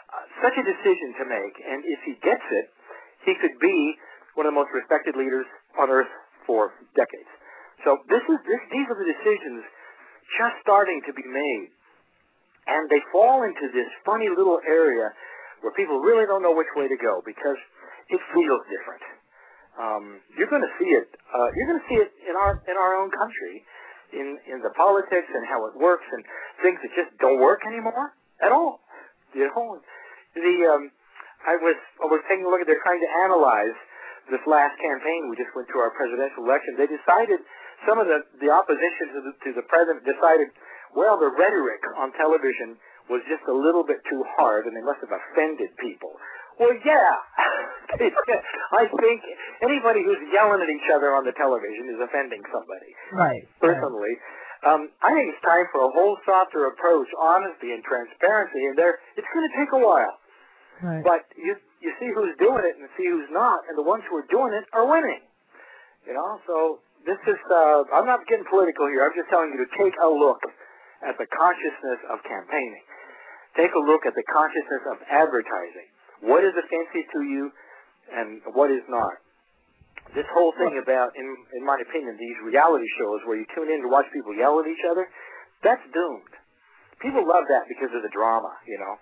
[0.09, 2.65] uh, such a decision to make, and if he gets it,
[3.29, 3.93] he could be
[4.33, 5.45] one of the most respected leaders
[5.77, 6.09] on earth
[6.49, 7.29] for decades.
[7.85, 9.61] So this is this, these are the decisions
[10.41, 11.69] just starting to be made
[12.69, 15.09] and they fall into this funny little area
[15.61, 17.57] where people really don't know which way to go because
[18.09, 19.03] it feels different.
[19.79, 20.05] Um,
[20.37, 21.09] you're going to see it.
[21.33, 23.63] Uh, you're going to see it in our in our own country,
[24.13, 26.21] in in the politics and how it works and
[26.61, 28.11] things that just don't work anymore
[28.43, 28.81] at all.
[29.33, 29.79] You know,
[30.35, 30.91] the um,
[31.47, 32.67] I was I was taking a look at.
[32.67, 33.77] They're trying to analyze
[34.29, 35.29] this last campaign.
[35.29, 36.77] We just went through our presidential election.
[36.77, 37.41] They decided
[37.83, 40.53] some of the the opposition to the to the president decided
[40.95, 42.77] well, the rhetoric on television
[43.09, 46.13] was just a little bit too hard, and they must have offended people.
[46.57, 47.13] Well, yeah.
[48.73, 49.21] I think
[49.63, 52.91] anybody who's yelling at each other on the television is offending somebody.
[53.13, 53.47] Right.
[53.61, 54.17] Personally.
[54.17, 54.37] Right.
[54.59, 58.99] Um, I think it's time for a whole softer approach, honesty and transparency, and there
[59.15, 60.19] it's going to take a while.
[60.83, 60.99] Right.
[60.99, 64.19] But you you see who's doing it and see who's not, and the ones who
[64.19, 65.23] are doing it are winning.
[66.07, 69.03] You know, so this is uh, I'm not getting political here.
[69.07, 70.43] I'm just telling you to take a look
[71.03, 72.83] at the consciousness of campaigning.
[73.55, 75.87] Take a look at the consciousness of advertising.
[76.21, 77.51] What is offensive to you
[78.11, 79.15] and what is not?
[80.17, 83.85] This whole thing about, in, in my opinion, these reality shows where you tune in
[83.85, 85.05] to watch people yell at each other,
[85.61, 86.33] that's doomed.
[86.97, 88.97] People love that because of the drama, you know.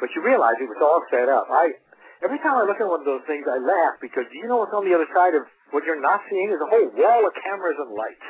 [0.00, 1.50] But you realize it was all set up.
[1.50, 1.74] I
[2.22, 4.62] every time I look at one of those things, I laugh because do you know
[4.62, 7.32] what's on the other side of what you're not seeing is a whole wall of
[7.42, 8.28] cameras and lights.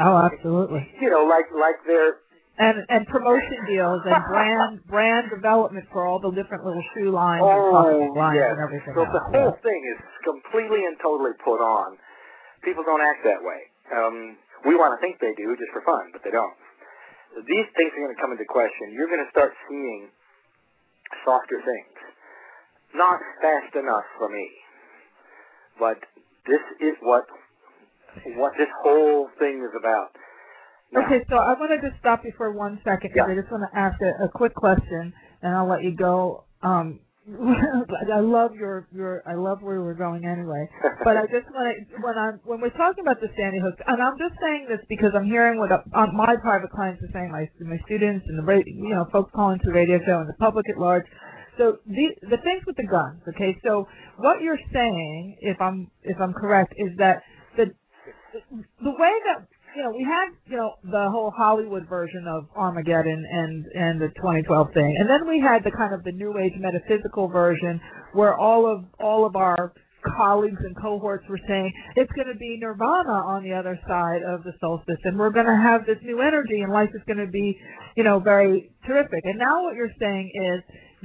[0.00, 0.88] Oh, absolutely.
[1.00, 2.24] You know, like like they're
[2.56, 7.44] and and promotion deals and brand brand development for all the different little shoe lines
[7.44, 8.56] oh, and lines yes.
[8.56, 8.92] and everything.
[8.96, 9.12] So else.
[9.12, 12.00] the whole thing is completely and totally put on.
[12.64, 13.68] People don't act that way.
[13.92, 16.56] Um, we want to think they do just for fun, but they don't.
[17.48, 18.92] These things are going to come into question.
[18.92, 20.12] You're going to start seeing
[21.24, 21.91] softer things.
[22.94, 24.48] Not fast enough for me.
[25.78, 25.98] But
[26.46, 27.24] this is what
[28.36, 30.10] what this whole thing is about.
[30.92, 33.32] Now, Okay, so I want to just stop you for one second because Yeah.
[33.32, 36.44] I just want to ask a, a quick question, and I'll let you go.
[36.62, 37.00] Um,
[37.30, 40.68] I love your your I love where we're going anyway,
[41.04, 44.02] but I just want to when I'm when we're talking about the Sandy Hook, and
[44.02, 47.48] I'm just saying this because I'm hearing what uh, my private clients are saying, my
[47.64, 50.68] my students and the you know folks calling to the radio show and the public
[50.68, 51.06] at large.
[51.58, 53.56] So the the things with the guns, okay.
[53.64, 53.86] So
[54.16, 57.22] what you're saying, if I'm if I'm correct, is that
[57.56, 57.66] the
[58.82, 63.24] the way that you know we had you know the whole Hollywood version of Armageddon
[63.30, 66.54] and and the 2012 thing, and then we had the kind of the New Age
[66.56, 67.80] metaphysical version
[68.14, 69.74] where all of all of our
[70.16, 74.42] colleagues and cohorts were saying it's going to be nirvana on the other side of
[74.42, 77.30] the solstice and we're going to have this new energy and life is going to
[77.30, 77.56] be
[77.96, 80.58] you know very terrific and now what you're saying is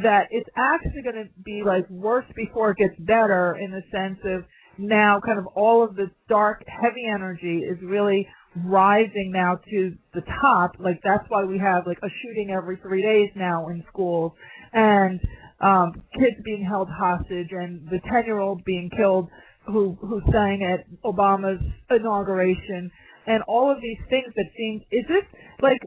[0.04, 4.20] that it's actually going to be like worse before it gets better in the sense
[4.26, 4.44] of
[4.78, 8.28] now kind of all of this dark heavy energy is really
[8.66, 10.76] rising now to the top.
[10.80, 14.34] Like that's why we have like a shooting every three days now in schools
[14.74, 15.20] and
[15.60, 19.30] um kids being held hostage and the ten year old being killed
[19.66, 22.92] who who sang at obama's inauguration
[23.26, 25.24] and all of these things that seem is this
[25.62, 25.80] like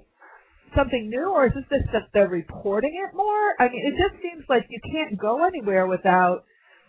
[0.76, 4.20] something new or is this just that they're reporting it more i mean it just
[4.22, 6.44] seems like you can't go anywhere without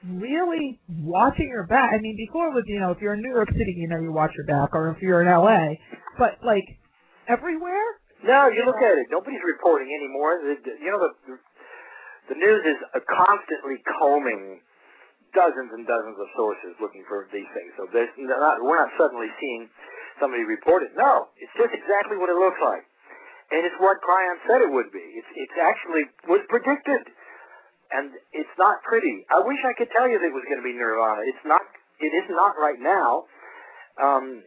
[0.06, 1.94] really watching your back.
[1.94, 4.00] I mean, before it was, you know, if you're in New York City, you know,
[4.02, 5.78] you watch your back, or if you're in LA,
[6.18, 6.66] but like
[7.30, 8.02] everywhere.
[8.26, 9.10] No, you look at it.
[9.10, 10.42] Nobody's reporting anymore.
[10.42, 11.38] You know, the
[12.30, 12.78] the news is
[13.10, 14.62] constantly combing
[15.34, 17.72] dozens and dozens of sources looking for these things.
[17.80, 19.68] So there's not, we're not suddenly seeing
[20.20, 20.94] somebody report it.
[20.94, 22.84] No, it's just exactly what it looks like,
[23.52, 25.04] and it's what Kryon said it would be.
[25.20, 27.04] It's it's actually was predicted,
[27.92, 29.28] and it's not pretty.
[29.28, 31.28] I wish I could tell you that it was going to be Nirvana.
[31.28, 31.62] It's not.
[32.00, 33.28] It is not right now.
[34.00, 34.42] Um,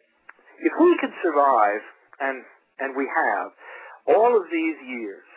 [0.58, 1.84] if we could survive,
[2.20, 2.42] and
[2.80, 3.52] and we have,
[4.08, 5.28] all of these years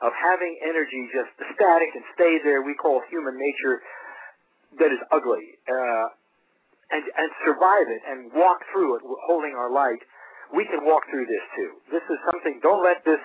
[0.00, 3.80] of having energy just static and stay there, we call human nature
[4.80, 6.06] that is ugly, uh,
[6.96, 10.00] and and survive it and walk through it, holding our light.
[10.54, 11.70] We can walk through this too.
[11.90, 12.60] This is something.
[12.62, 13.20] Don't let this.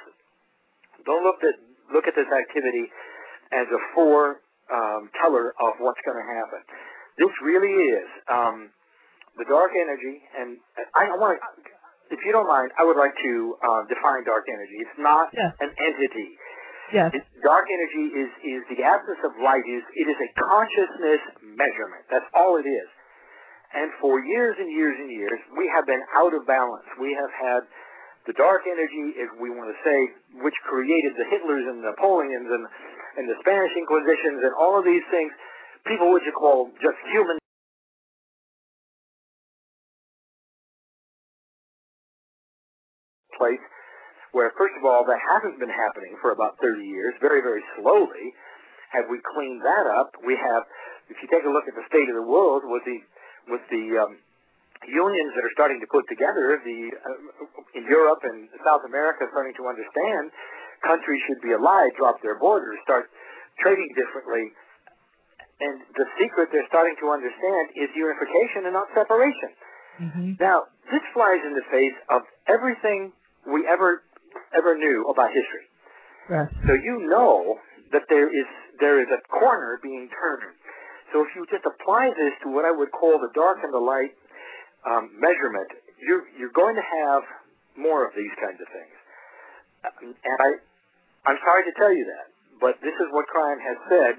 [1.06, 1.56] Don't look at
[1.94, 2.88] look at this activity
[3.52, 6.62] as a fore um, teller of what's going to happen.
[7.20, 8.72] This really is um,
[9.38, 10.58] the dark energy, and
[10.96, 11.42] I, I want to.
[12.12, 14.84] If you don't mind, I would like to uh, define dark energy.
[14.84, 15.56] It's not Yes.
[15.64, 16.36] an entity.
[16.92, 17.16] Yes.
[17.40, 19.64] Dark energy is is the absence of light.
[19.64, 22.04] is It is a consciousness measurement.
[22.12, 22.88] That's all it is.
[23.74, 26.88] And for years and years and years, we have been out of balance.
[27.00, 27.62] We have had
[28.28, 29.98] the dark energy, if we want to say,
[30.44, 32.68] which created the Hitlers and the Napoleons and
[33.18, 35.32] and the Spanish Inquisitions and all of these things.
[35.84, 37.36] People would you call just human
[43.36, 43.60] place
[44.32, 48.32] where, first of all, that hasn't been happening for about 30 years, very, very slowly.
[48.96, 50.16] Have we cleaned that up?
[50.24, 50.64] We have,
[51.12, 53.02] if you take a look at the state of the world with the,
[53.47, 54.17] with the um,
[54.88, 59.54] unions that are starting to put together, the, uh, in Europe and South America starting
[59.58, 60.32] to understand
[60.82, 63.10] countries should be allied, drop their borders, start
[63.62, 64.49] trading differently.
[65.62, 69.51] And the secret they're starting to understand is unification and not separation.
[70.01, 73.13] hmm Now, this flies in the face of everything
[73.45, 74.01] we ever
[74.58, 75.65] ever knew about history.
[76.65, 77.60] So you know
[77.91, 78.47] that there is
[78.80, 80.56] there is a corner being turned.
[81.12, 83.84] So if you just apply this to what I would call the dark and the
[83.84, 84.15] light
[84.88, 85.67] um, measurement,
[86.00, 87.24] you're you're going to have
[87.76, 88.95] more of these kinds of things.
[90.24, 90.50] And I
[91.28, 92.28] I'm sorry to tell you that,
[92.60, 94.13] but this is what Kryon has said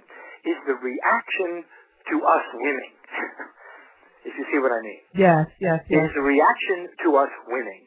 [0.45, 1.65] is the reaction
[2.11, 2.95] to us winning.
[4.27, 5.47] if you see what I mean Yes.
[5.59, 5.83] Yes.
[5.91, 6.11] Yes.
[6.11, 7.83] is the reaction to us winning.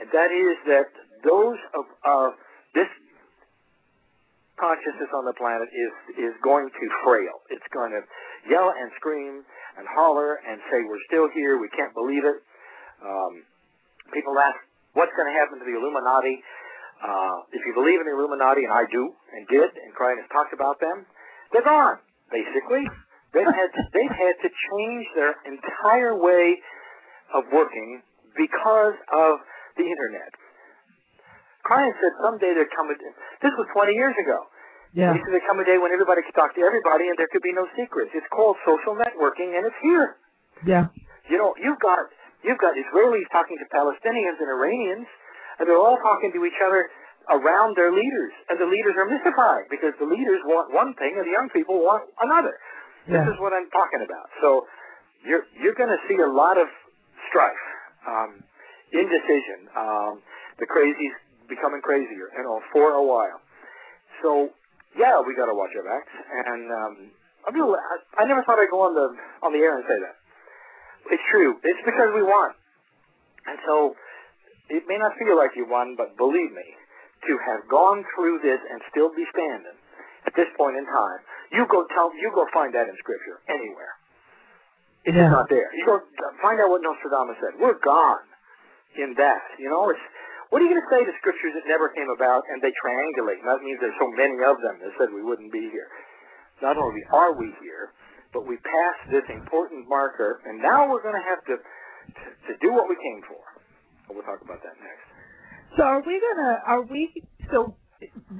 [0.00, 0.88] And that is that
[1.24, 2.32] those of, of
[2.74, 2.88] this
[4.60, 5.92] consciousness on the planet is,
[6.30, 7.40] is going to frail.
[7.48, 8.04] It's going to
[8.46, 9.42] yell and scream
[9.80, 12.38] and holler and say, we're still here, we can't believe it.
[13.00, 13.48] Um,
[14.12, 14.60] people ask,
[14.92, 16.44] what's going to happen to the Illuminati?
[17.00, 20.28] Uh, if you believe in the Illuminati, and I do, and did, and Kryon has
[20.28, 21.08] talked about them,
[21.52, 21.96] they're gone,
[22.28, 22.84] basically.
[23.32, 26.60] They've had to, they've had to change their entire way
[27.32, 28.02] of working
[28.36, 29.40] because of
[29.78, 30.34] the internet.
[31.64, 33.12] Kryon said someday there'd come a day,
[33.44, 34.48] this was 20 years ago.
[34.92, 35.14] Yeah.
[35.14, 37.44] He said there'd come a day when everybody could talk to everybody and there could
[37.44, 38.10] be no secrets.
[38.14, 40.18] It's called social networking and it's here.
[40.66, 40.90] Yeah.
[41.30, 42.10] You know, you've got
[42.42, 45.06] you've got Israelis talking to Palestinians and Iranians,
[45.60, 46.90] and they're all talking to each other
[47.30, 51.22] around their leaders, and the leaders are mystified because the leaders want one thing and
[51.22, 52.58] the young people want another.
[53.06, 53.22] Yeah.
[53.22, 54.26] This is what I'm talking about.
[54.42, 54.66] So
[55.22, 56.66] you're you're going to see a lot of
[57.30, 57.64] strife,
[58.08, 58.42] um,
[58.90, 60.18] indecision, um,
[60.58, 61.14] the crazies
[61.50, 63.42] becoming crazier, you know, for a while.
[64.22, 64.50] So
[64.96, 66.94] yeah, we got to watch our backs, and um,
[67.46, 69.10] I, mean, I, I never thought I'd go on the
[69.42, 70.16] on the air and say that.
[71.10, 71.58] It's true.
[71.62, 72.54] It's because we won.
[73.46, 73.96] And so
[74.68, 76.68] it may not feel like you won, but believe me,
[77.26, 79.78] to have gone through this and still be standing
[80.26, 83.94] at this point in time, you go tell you go find that in scripture anywhere.
[85.04, 85.24] It's Yeah.
[85.26, 85.70] just not there.
[85.74, 86.02] You go
[86.42, 87.58] find out what Nostradamus said.
[87.58, 88.20] We're gone
[88.96, 89.42] in that.
[89.58, 90.00] You know, it's
[90.50, 93.38] what are you going to say to scriptures that never came about and they triangulate?
[93.42, 95.86] And that means there's so many of them that said we wouldn't be here.
[96.58, 97.94] Not only are we here,
[98.34, 102.52] but we passed this important marker, and now we're going to have to, to to
[102.60, 103.42] do what we came for.
[104.10, 105.06] We'll talk about that next.
[105.76, 106.58] So are we gonna?
[106.66, 107.22] Are we?
[107.52, 107.76] So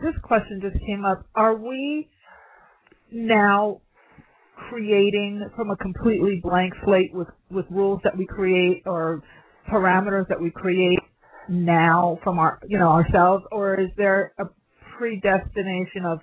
[0.03, 1.25] this question just came up.
[1.35, 2.11] Are we
[3.13, 3.81] now
[4.69, 9.23] creating from a completely blank slate with with rules that we create or
[9.71, 10.99] parameters that we create
[11.51, 14.45] now from our you know ourselves, or is there a
[14.97, 16.21] predestination of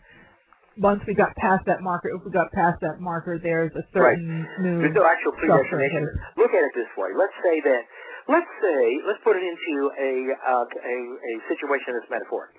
[0.78, 4.46] once we got past that marker, if we got past that marker, there's a certain
[4.62, 6.06] new There's no actual predestination.
[6.38, 7.10] Look at it this way.
[7.18, 7.82] Let's say that,
[8.30, 12.54] let's say, let's put it into a, uh, a, a situation that's metaphoric.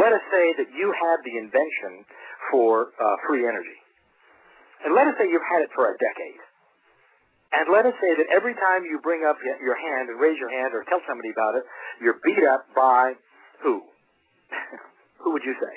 [0.00, 2.08] Let us say that you have the invention
[2.50, 3.78] for uh, free energy.
[4.84, 6.40] And let us say you've had it for a decade.
[7.54, 10.50] And let us say that every time you bring up your hand and raise your
[10.50, 11.62] hand or tell somebody about it,
[12.02, 13.14] you're beat up by
[13.62, 13.82] who?
[15.22, 15.74] who would you say?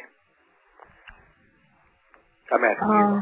[2.52, 3.06] I'm asking you.
[3.14, 3.22] Uh,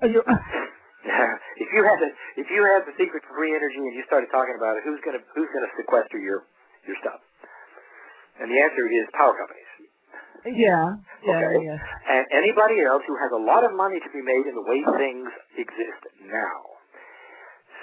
[0.00, 0.24] are you-
[1.60, 2.08] if you had the
[2.40, 5.00] if you had the secret to free energy and you started talking about it, who's
[5.04, 6.46] gonna who's gonna sequester your
[6.86, 7.20] your stuff?
[8.40, 9.68] And the answer is power companies.
[10.56, 11.56] yeah, yeah, Okay.
[11.66, 11.78] yeah.
[12.08, 14.80] And anybody else who has a lot of money to be made in the way
[14.96, 16.69] things exist now.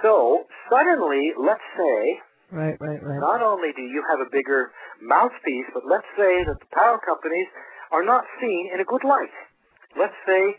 [0.01, 2.19] So suddenly, let's say,
[2.51, 3.19] Right, right, right.
[3.19, 7.47] not only do you have a bigger mouthpiece, but let's say that the power companies
[7.91, 9.33] are not seen in a good light.
[9.99, 10.55] Let's say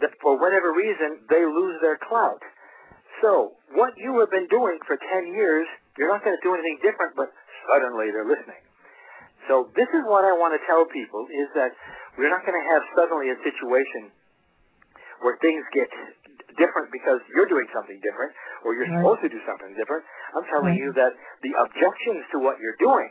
[0.00, 2.42] that for whatever reason they lose their clout.
[3.22, 5.66] So what you have been doing for 10 years,
[5.96, 7.30] you're not going to do anything different, but
[7.70, 8.60] suddenly they're listening.
[9.48, 11.72] So this is what I want to tell people is that
[12.18, 14.10] we're not going to have suddenly a situation
[15.22, 15.88] where things get
[16.56, 18.32] different because you're doing something different
[18.64, 18.98] or you're Right.
[19.00, 20.04] supposed to do something different.
[20.36, 20.82] I'm telling Right.
[20.82, 21.12] you that
[21.42, 23.10] the objections to what you're doing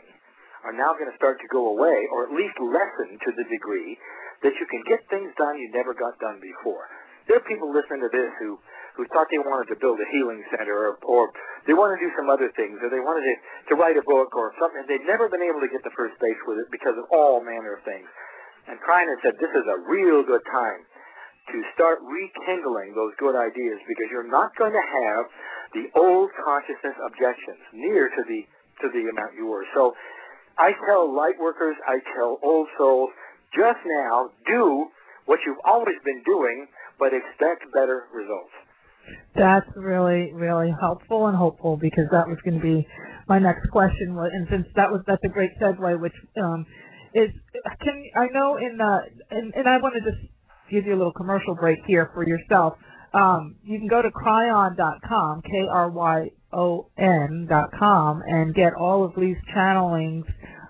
[0.64, 3.98] are now going to start to go away or at least lessen to the degree
[4.42, 6.88] that you can get things done you never got done before.
[7.26, 8.58] There are people listening to this who,
[8.98, 11.30] who thought they wanted to build a healing center or, or
[11.66, 13.34] they wanted to do some other things or they wanted to,
[13.70, 14.82] to write a book or something.
[14.82, 17.38] And They'd never been able to get the first base with it because of all
[17.42, 18.06] manner of things.
[18.66, 20.86] And Kryon said this is a real good time
[21.50, 25.24] to start rekindling those good ideas because you're not going to have
[25.74, 28.46] the old consciousness objections near to the
[28.80, 29.64] to the amount you were.
[29.74, 29.94] So
[30.58, 33.10] I tell light workers, I tell old souls,
[33.54, 34.86] just now do
[35.26, 36.66] what you've always been doing,
[36.98, 38.52] but expect better results.
[39.34, 42.86] That's really, really helpful and hopeful because that was going to be
[43.28, 44.16] my next question.
[44.18, 46.66] And since that was, that's a great segue, which um,
[47.14, 47.30] is,
[47.82, 48.98] can I know in, uh,
[49.30, 50.22] and, and I want to just
[50.72, 52.74] give you a little commercial break here for yourself.
[53.12, 60.24] Um, you can go to kryon.com, K-R-Y-O-N dot com, and get all of Lee's channelings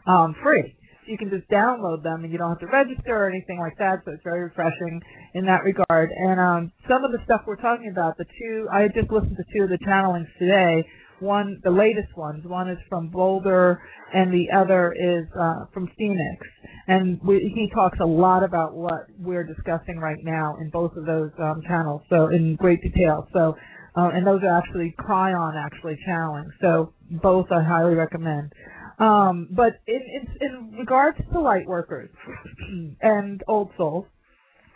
[0.07, 0.77] um, free.
[1.07, 4.03] You can just download them, and you don't have to register or anything like that.
[4.05, 5.01] So it's very refreshing
[5.35, 6.11] in that regard.
[6.11, 9.45] And um, some of the stuff we're talking about, the two, I just listened to
[9.55, 10.87] two of the channelings today.
[11.23, 12.45] One, the latest ones.
[12.45, 13.81] One is from Boulder,
[14.13, 16.47] and the other is uh, from Phoenix.
[16.89, 21.07] And we, he talks a lot about what we're discussing right now in both of
[21.07, 23.29] those um, channels, so in great detail.
[23.33, 23.57] So,
[23.97, 26.51] uh, and those are actually Kryon actually channeling.
[26.61, 26.93] So
[27.23, 28.53] both I highly recommend.
[28.99, 32.11] Um, but in, in, in regards to light workers
[33.01, 34.07] and old souls,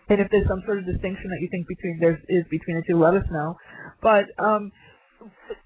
[0.09, 2.83] and if there's some sort of distinction that you think between there is between the
[2.87, 3.57] two, let us know.
[4.01, 4.71] But um,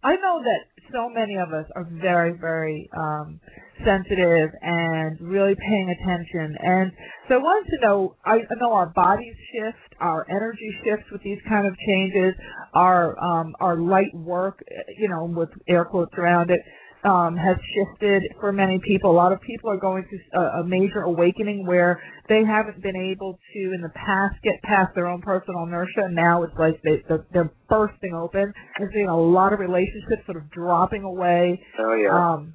[0.03, 0.61] I know that
[0.93, 3.41] so many of us are very, very um,
[3.85, 6.57] sensitive and really paying attention.
[6.61, 6.93] And
[7.29, 11.39] so I wanted to know, I know our bodies shift, our energy shifts with these
[11.49, 12.35] kind of changes,
[12.75, 14.63] our um, our light work,
[14.99, 16.61] you know, with air quotes around it.
[17.05, 19.11] Um, has shifted for many people.
[19.11, 22.97] A lot of people are going through a, a major awakening where they haven't been
[22.97, 26.05] able to, in the past, get past their own personal inertia.
[26.05, 28.53] And now it's like they, they're, they're bursting open.
[28.79, 31.63] We're seeing a lot of relationships sort of dropping away.
[31.79, 32.13] Oh yeah.
[32.13, 32.55] Um,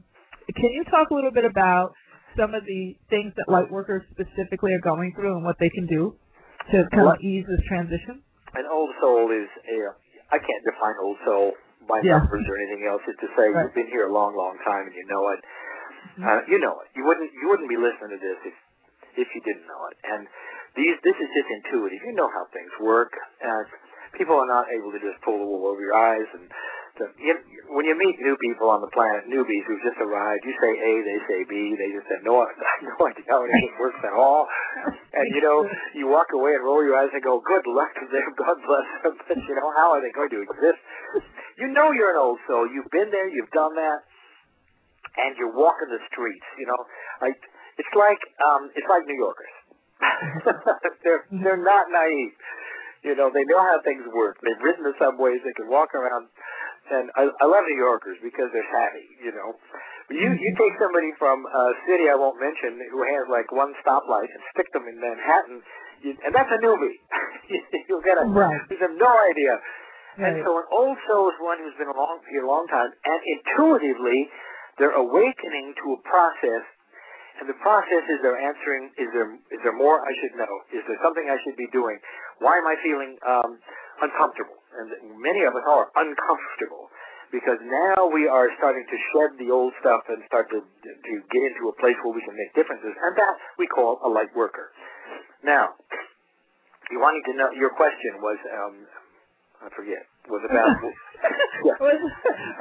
[0.53, 1.93] can you talk a little bit about
[2.37, 5.87] some of the things that light workers specifically are going through and what they can
[5.87, 6.15] do
[6.71, 8.21] to kind of ease this transition?
[8.53, 9.95] An old soul is a.
[10.31, 11.53] I can't define old soul
[11.87, 12.19] by Yeah.
[12.19, 13.01] numbers or anything else.
[13.07, 13.63] It's to say Right.
[13.63, 15.43] you've been here a long, long time and you know it.
[16.17, 16.25] Mhm.
[16.25, 16.89] Uh, you know it.
[16.95, 17.31] You wouldn't.
[17.33, 18.53] You wouldn't be listening to this if
[19.17, 19.97] if you didn't know it.
[20.03, 20.27] And
[20.75, 20.99] these.
[21.01, 22.03] This is just intuitive.
[22.03, 23.17] You know how things work.
[23.41, 23.65] And
[24.13, 26.51] people are not able to just pull the wool over your eyes and.
[26.95, 27.35] To, you,
[27.75, 30.91] when you meet new people on the planet, newbies who've just arrived, you say A,
[31.03, 31.75] they say B.
[31.75, 32.47] They just have no, I
[32.87, 34.47] no idea how anything works at all.
[35.11, 38.05] And you know, you walk away and roll your eyes and go, "Good luck to
[38.07, 40.79] them, God bless them." But you know, how are they going to exist?
[41.59, 42.67] You know, you're an old soul.
[42.67, 43.27] You've been there.
[43.27, 44.07] You've done that,
[45.19, 46.47] and you're walking the streets.
[46.55, 46.79] You know,
[47.19, 47.39] like
[47.75, 49.51] it's like um, it's like New Yorkers.
[51.03, 52.35] they're they're not naive.
[53.03, 54.41] You know, they know how things work.
[54.41, 55.37] They've ridden the subways.
[55.45, 56.27] They can walk around.
[56.85, 59.05] And I, I love New Yorkers because they're savvy.
[59.25, 59.57] You know,
[60.07, 63.73] but you you take somebody from a city I won't mention who has like one
[63.81, 65.65] stoplight and stick them in Manhattan,
[66.05, 66.97] you, and that's a newbie.
[67.89, 68.61] You'll get a Right.
[68.69, 69.57] you have no idea.
[70.15, 73.19] And so an old soul is one who's been along here a long time, and
[73.35, 74.31] intuitively,
[74.79, 76.63] they're awakening to a process,
[77.41, 80.53] and the process is they're answering: Is there is there more I should know?
[80.71, 81.99] Is there something I should be doing?
[82.39, 83.59] Why am I feeling um,
[83.99, 84.55] uncomfortable?
[84.75, 86.89] And many of us are uncomfortable
[87.31, 91.41] because now we are starting to shed the old stuff and start to to get
[91.47, 94.71] into a place where we can make differences, and that we call a light worker.
[95.43, 95.75] Now,
[96.91, 98.75] you wanted to know your question was um,
[99.65, 100.73] I forget was about
[101.65, 101.77] yeah.
[101.81, 102.01] was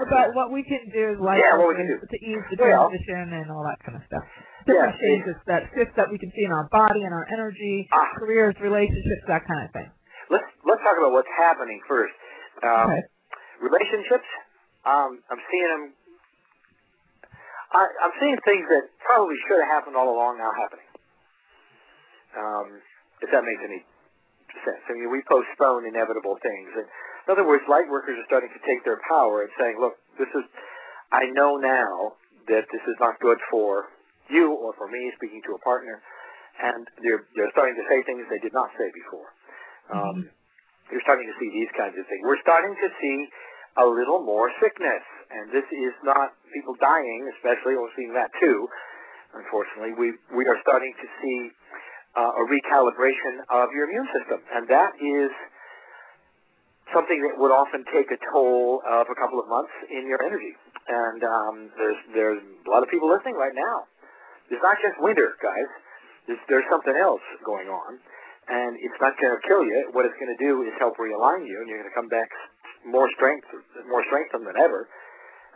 [0.04, 2.88] about what we can do light Yeah, what we can workers to ease the Well-
[2.92, 4.24] transition and all that kind of stuff.
[4.64, 7.88] Yeah, Different changes that shifts that we can see in our body and our energy,
[7.92, 8.16] Ah.
[8.16, 9.90] careers, relationships, that kind of thing.
[10.74, 12.14] Let's talk about what's happening first.
[12.66, 12.90] Um.
[13.62, 14.26] Relationships,
[14.82, 15.84] um, I'm seeing them.
[17.70, 20.90] I, I'm seeing things that probably should have happened all along now happening.
[22.34, 22.66] Um,
[23.22, 23.86] if that makes any
[24.66, 24.82] sense.
[24.90, 26.70] I mean, we postpone inevitable things.
[26.74, 29.96] And in other words, light workers are starting to take their power and saying, "Look,
[30.18, 30.44] this is.
[31.14, 32.18] I know now
[32.50, 33.86] that this is not good for
[34.28, 36.02] you or for me speaking to a partner."
[36.58, 39.30] And they're they're starting to say things they did not say before.
[39.94, 40.30] Um,
[40.94, 42.22] you're starting to see these kinds of things.
[42.22, 43.18] We're starting to see
[43.82, 45.02] a little more sickness,
[45.34, 47.74] and this is not people dying, especially.
[47.74, 48.70] We're seeing that too.
[49.34, 51.38] Unfortunately, we we are starting to see
[52.14, 55.34] uh, a recalibration of your immune system, and that is
[56.94, 60.54] something that would often take a toll of a couple of months in your energy.
[60.86, 63.90] And um, there's there's a lot of people listening right now.
[64.46, 65.66] It's not just winter, guys.
[66.30, 67.98] There's, there's something else going on
[68.48, 69.90] and it's not going to kill you.
[69.92, 72.28] What it's going to do is help realign you, and you're going to come back
[72.84, 73.48] more strength,
[73.88, 74.88] more strengthened than ever.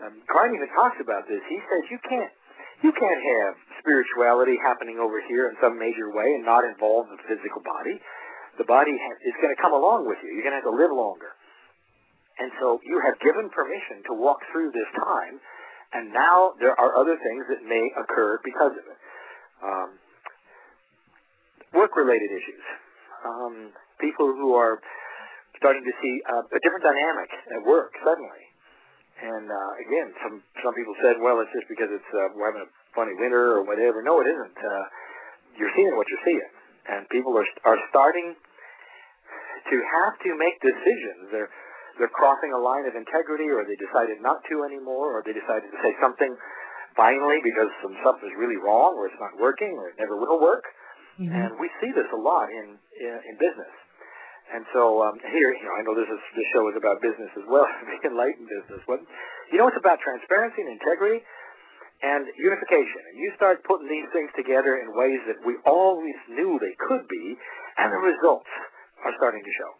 [0.01, 1.43] Um, Kryon even talks about this.
[1.51, 2.33] He says you can't,
[2.87, 7.21] you can't have spirituality happening over here in some major way and not involve the
[7.29, 8.01] physical body.
[8.57, 10.33] The body ha- is going to come along with you.
[10.33, 11.35] You're going to have to live longer,
[12.39, 15.43] and so you have given permission to walk through this time.
[15.89, 18.99] And now there are other things that may occur because of it.
[19.65, 19.89] Um,
[21.75, 22.65] work-related issues.
[23.25, 23.55] Um,
[24.01, 24.81] people who are
[25.59, 28.45] starting to see uh, a different dynamic at work suddenly.
[29.19, 32.63] And uh, again, some some people said, well, it's just because it's uh, we're having
[32.63, 33.99] a funny winter or whatever.
[33.99, 34.55] No, it isn't.
[34.55, 34.85] Uh,
[35.59, 36.51] you're seeing what you're seeing,
[36.87, 41.35] and people are are starting to have to make decisions.
[41.35, 41.51] They're
[41.99, 45.67] they're crossing a line of integrity, or they decided not to anymore, or they decided
[45.67, 46.31] to say something
[46.95, 50.39] finally because some stuff is really wrong, or it's not working, or it never will
[50.39, 50.63] work.
[51.19, 51.35] Mhm.
[51.35, 53.75] And we see this a lot in in, in business.
[54.49, 57.29] And so um, here, you know, I know this is this show is about business
[57.37, 57.67] as well,
[58.03, 58.81] the enlightened business.
[58.87, 59.01] But
[59.53, 61.21] you know, it's about transparency and integrity
[62.03, 63.03] and unification.
[63.11, 67.05] And you start putting these things together in ways that we always knew they could
[67.11, 67.35] be,
[67.77, 68.49] and the results
[69.03, 69.73] are starting to show.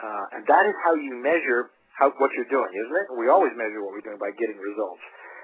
[0.00, 3.06] Uh, and that is how you measure how what you're doing, isn't it?
[3.16, 5.00] We always measure what we're doing by getting results.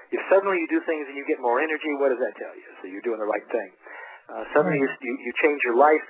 [0.09, 2.65] If suddenly you do things and you get more energy, what does that tell you?
[2.81, 3.69] So you're doing the right thing.
[4.27, 6.03] Uh, suddenly you, you, you change your life,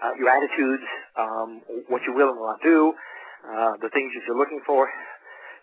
[0.00, 0.86] uh, your attitudes,
[1.16, 1.60] um,
[1.92, 2.92] what you will and will not do,
[3.44, 4.88] uh, the things that you're looking for.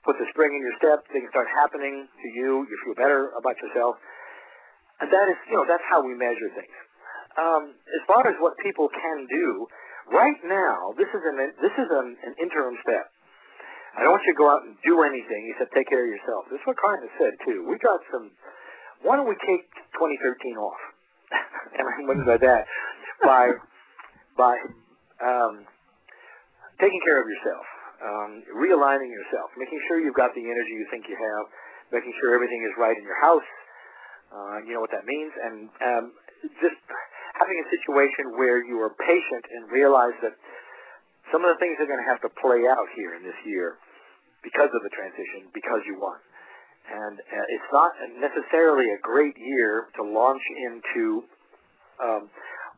[0.06, 1.04] Put the spring in your step.
[1.12, 2.64] Things start happening to you.
[2.70, 4.00] You feel better about yourself.
[5.02, 6.76] And that is, you know, that's how we measure things.
[7.36, 9.68] Um, as far as what people can do,
[10.12, 13.12] right now, this is an this is an, an interim step.
[13.96, 15.52] I don't want you to go out and do anything.
[15.58, 16.48] Said, take care of yourself.
[16.52, 17.68] This is what Kryon said too.
[17.68, 18.32] We got some.
[19.04, 20.80] Why don't we take 2013 off?
[21.32, 22.64] And I mean by that,
[23.22, 23.52] by
[24.38, 24.56] by
[25.22, 25.66] um,
[26.80, 27.66] taking care of yourself,
[28.02, 31.46] um, realigning yourself, making sure you've got the energy you think you have,
[31.92, 33.50] making sure everything is right in your house.
[34.30, 36.06] Uh, you know what that means, and um,
[36.62, 36.78] just
[37.34, 40.38] having a situation where you are patient and realize that
[41.34, 43.82] some of the things are going to have to play out here in this year
[44.46, 46.18] because of the transition, because you won.
[46.90, 51.24] And uh, it's not necessarily a great year to launch into
[52.02, 52.30] um,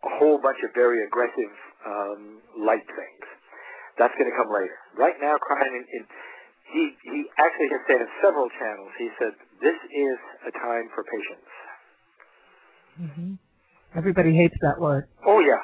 [0.03, 1.53] a whole bunch of very aggressive
[1.85, 3.25] um, light things.
[3.97, 4.75] That's going to come later.
[4.97, 6.03] Right now, in,
[6.73, 8.91] he he actually has said in several channels.
[8.97, 11.51] He said this is a time for patience.
[12.99, 13.31] Mm-hmm.
[13.97, 15.07] Everybody hates that word.
[15.27, 15.61] Oh yeah.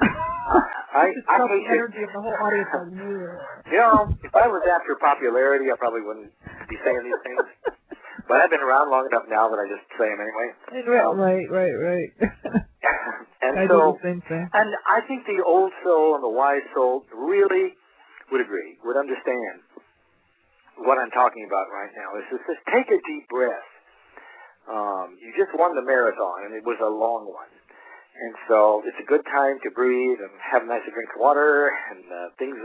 [0.00, 3.28] I, I hate the energy of the whole audience on you.
[3.70, 6.32] You know, if I was after popularity, I probably wouldn't
[6.68, 7.76] be saying these things.
[8.28, 10.48] But I've been around long enough now that I just say them anyway.
[11.16, 12.10] Right, right, right.
[13.42, 14.44] and I so, do the same thing.
[14.52, 17.72] and I think the old soul and the wise soul really
[18.30, 19.64] would agree, would understand
[20.84, 22.20] what I'm talking about right now.
[22.20, 23.70] Is just, just take a deep breath.
[24.68, 27.48] Um, you just won the marathon, and it was a long one.
[28.18, 31.70] And so it's a good time to breathe and have a nice drink of water
[31.72, 32.58] and uh, things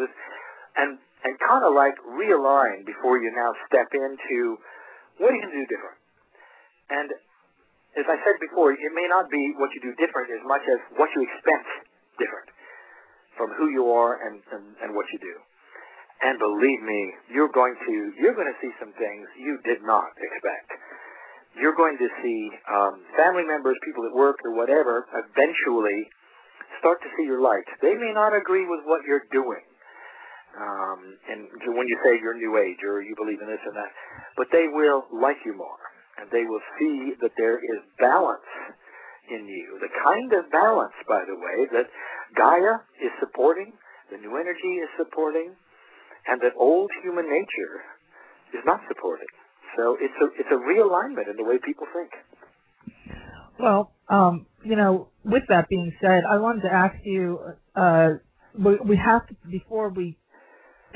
[0.75, 4.57] and and kind of like realign before you now step into
[5.17, 5.99] what are you going to do different.
[6.89, 7.09] And
[7.99, 10.79] as I said before, it may not be what you do different as much as
[10.97, 11.67] what you expect
[12.17, 12.49] different
[13.37, 15.35] from who you are and, and, and what you do.
[16.23, 17.01] And believe me,
[17.35, 20.71] you're going to you're going to see some things you did not expect
[21.55, 26.09] you're going to see um, family members, people at work or whatever, eventually
[26.81, 27.65] start to see your light.
[27.81, 29.61] They may not agree with what you're doing.
[30.53, 33.91] Um, and when you say you're new age or you believe in this and that,
[34.37, 35.81] but they will like you more,
[36.21, 38.45] and they will see that there is balance
[39.33, 39.81] in you.
[39.81, 41.89] The kind of balance, by the way, that
[42.37, 43.73] Gaia is supporting,
[44.11, 45.57] the new energy is supporting,
[46.27, 47.75] and that old human nature
[48.53, 49.33] is not supporting.
[49.75, 52.13] So it's a it's a realignment in the way people think.
[53.59, 57.39] Well, um, you know, with that being said, I wanted to ask you.
[57.75, 58.09] Uh,
[58.53, 60.15] we, we have to before we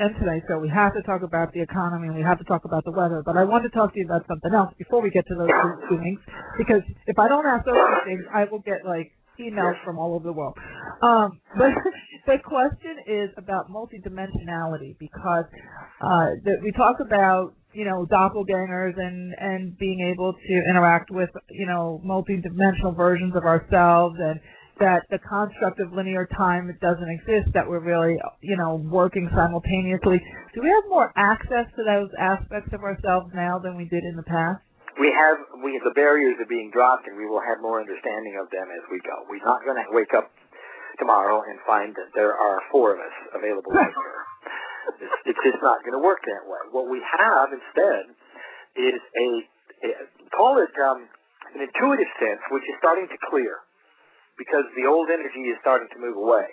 [0.00, 2.64] end today, so We have to talk about the economy and we have to talk
[2.64, 3.22] about the weather.
[3.24, 5.50] But I want to talk to you about something else before we get to those
[5.88, 6.20] two things,
[6.56, 10.14] because if I don't ask those two things, I will get like emails from all
[10.14, 10.56] over the world.
[11.02, 11.70] Um, but
[12.26, 15.44] the question is about multidimensionality because
[16.00, 21.28] uh, the, we talk about you know, doppelgangers and, and being able to interact with,
[21.50, 24.40] you know, multi-dimensional versions of ourselves and
[24.80, 30.22] that the construct of linear time doesn't exist, that we're really, you know, working simultaneously.
[30.54, 34.14] Do we have more access to those aspects of ourselves now than we did in
[34.16, 34.62] the past?
[34.98, 38.50] We have, we, the barriers are being dropped and we will have more understanding of
[38.50, 39.26] them as we go.
[39.30, 40.30] We're not going to wake up
[40.98, 44.22] tomorrow and find that there are four of us available out there.
[44.88, 46.64] It's, it's just not going to work that way.
[46.72, 48.08] What we have instead
[48.72, 49.28] is a,
[49.84, 49.90] a
[50.32, 51.04] call it um,
[51.54, 53.60] an intuitive sense, which is starting to clear
[54.38, 56.46] because the old energy is starting to move away,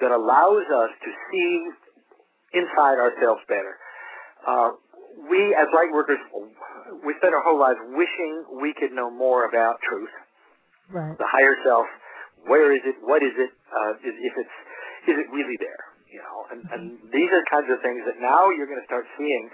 [0.00, 1.50] that allows us to see
[2.52, 3.74] inside ourselves better.
[4.46, 4.76] Uh,
[5.30, 6.18] we, as light workers,
[7.06, 10.12] we spend our whole lives wishing we could know more about truth,
[10.92, 11.16] right.
[11.18, 11.86] the higher self.
[12.46, 12.96] Where is it?
[13.00, 13.50] What is it?
[13.72, 14.56] Uh, is, if it's,
[15.08, 15.94] is it really there?
[16.14, 19.02] you know, and, and these are kinds of things that now you're going to start
[19.18, 19.50] seeing.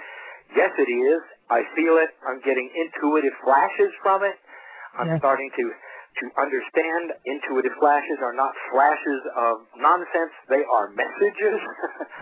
[0.52, 1.24] Yes, it is.
[1.48, 2.12] I feel it.
[2.20, 4.36] I'm getting intuitive flashes from it.
[4.92, 5.24] I'm yes.
[5.24, 5.64] starting to
[6.18, 10.34] to understand intuitive flashes are not flashes of nonsense.
[10.48, 11.60] They are messages.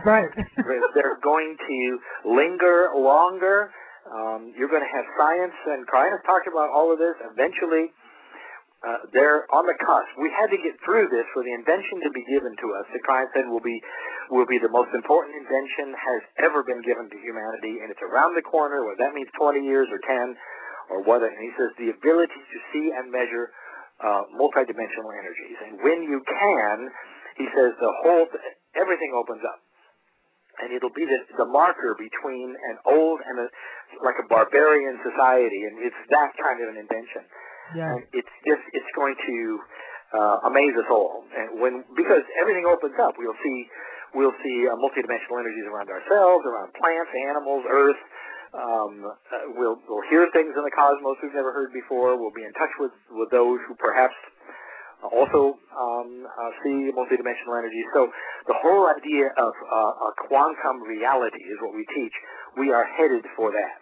[0.06, 0.30] Right.
[0.94, 1.78] They're going to
[2.22, 3.74] linger longer.
[4.06, 7.18] Um, you're going to have science, and Kryon has talked about all of this.
[7.34, 7.90] Eventually,
[8.86, 10.06] uh, they're on the cusp.
[10.22, 12.86] We had to get through this for the invention to be given to us.
[12.94, 13.82] The Kryon said will be
[14.30, 18.38] will be the most important invention has ever been given to humanity, and it's around
[18.38, 18.86] the corner.
[18.86, 20.38] Whether that means 20 years or 10
[20.90, 21.22] or what.
[21.22, 23.52] And he says the ability to see and measure
[24.02, 25.58] uh, multidimensional energies.
[25.66, 26.76] And when you can,
[27.36, 28.26] he says the whole
[28.74, 29.60] everything opens up.
[30.58, 33.48] And it'll be the, the marker between an old and a,
[34.02, 37.22] like a barbarian society, and it's that kind of an invention.
[37.78, 37.94] Yeah.
[37.94, 39.38] And it's just it's going to
[40.18, 41.22] uh, amaze us all.
[41.30, 43.58] And when because everything opens up, we'll see
[44.18, 48.02] we'll see uh, multidimensional energies around ourselves, around plants, animals, Earth.
[48.54, 52.16] Um, uh, we'll we'll hear things in the cosmos we've never heard before.
[52.16, 54.16] We'll be in touch with with those who perhaps
[55.04, 57.84] also um, uh, see multidimensional energy.
[57.94, 58.08] So
[58.48, 62.14] the whole idea of uh, a quantum reality is what we teach.
[62.56, 63.78] We are headed for that.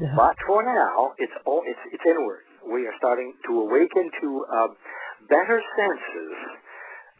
[0.00, 0.12] Yeah.
[0.16, 2.42] But for now, it's all it's it's inward.
[2.66, 4.68] We are starting to awaken to uh,
[5.28, 6.34] better senses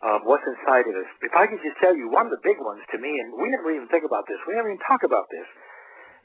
[0.03, 1.07] of what's inside of us.
[1.23, 3.47] If I could just tell you one of the big ones to me, and we
[3.55, 5.47] never even think about this, we never even talk about this,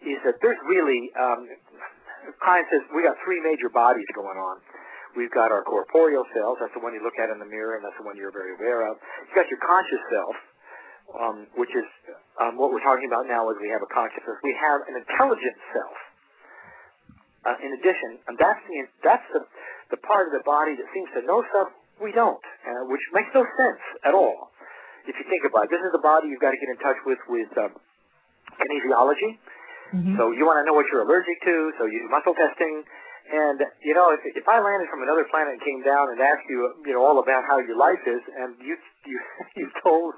[0.05, 1.47] is that there's really um,
[2.43, 4.59] Kryon says we got three major bodies going on.
[5.15, 7.81] We've got our corporeal self, that's the one you look at in the mirror, and
[7.81, 9.01] that's the one you're very aware of.
[9.25, 10.35] You've got your conscious self,
[11.17, 11.87] um, which is
[12.37, 14.37] um, what we're talking about now is we have a consciousness.
[14.45, 15.97] We have an intelligent self.
[17.47, 18.75] Uh, in addition, and that's the
[19.07, 19.41] that's the
[19.95, 21.71] the part of the body that seems to know stuff
[22.03, 24.51] we don't, uh, which makes no sense at all.
[25.07, 26.99] If you think about it, this is the body you've got to get in touch
[27.07, 27.79] with with um,
[28.59, 29.39] kinesiology.
[29.93, 30.15] Mm-hmm.
[30.19, 32.83] So you want to know what you're allergic to, so you do muscle testing.
[33.27, 36.47] And you know, if if I landed from another planet and came down and asked
[36.47, 39.17] you, you know, all about how your life is, and you you
[39.59, 40.15] you told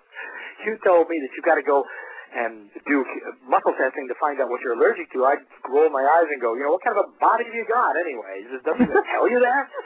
[0.66, 1.86] you told me that you've got to go
[2.30, 3.02] and do
[3.50, 6.54] muscle testing to find out what you're allergic to, I'd roll my eyes and go,
[6.54, 8.46] you know, what kind of a body have you got anyway?
[8.46, 9.66] Does doesn't it tell you that?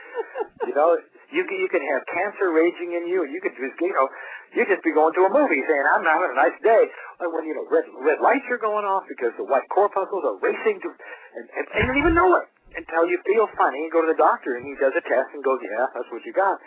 [0.64, 0.96] You know,
[1.34, 4.08] you can you can have cancer raging in you, and you could just you know
[4.54, 6.84] you just be going to a movie saying I'm having a nice day,
[7.20, 10.38] and when you know red red lights are going off because the white corpuscles are
[10.40, 13.92] racing to, and, and, and you don't even know it until you feel funny and
[13.94, 16.34] go to the doctor and he does a test and goes, yeah, that's what you
[16.34, 16.58] got.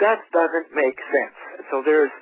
[0.00, 1.36] That doesn't make sense.
[1.72, 2.12] So there's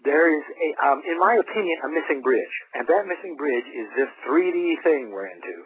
[0.00, 3.88] there is a, um, in my opinion, a missing bridge, and that missing bridge is
[4.00, 5.60] this 3D thing we're into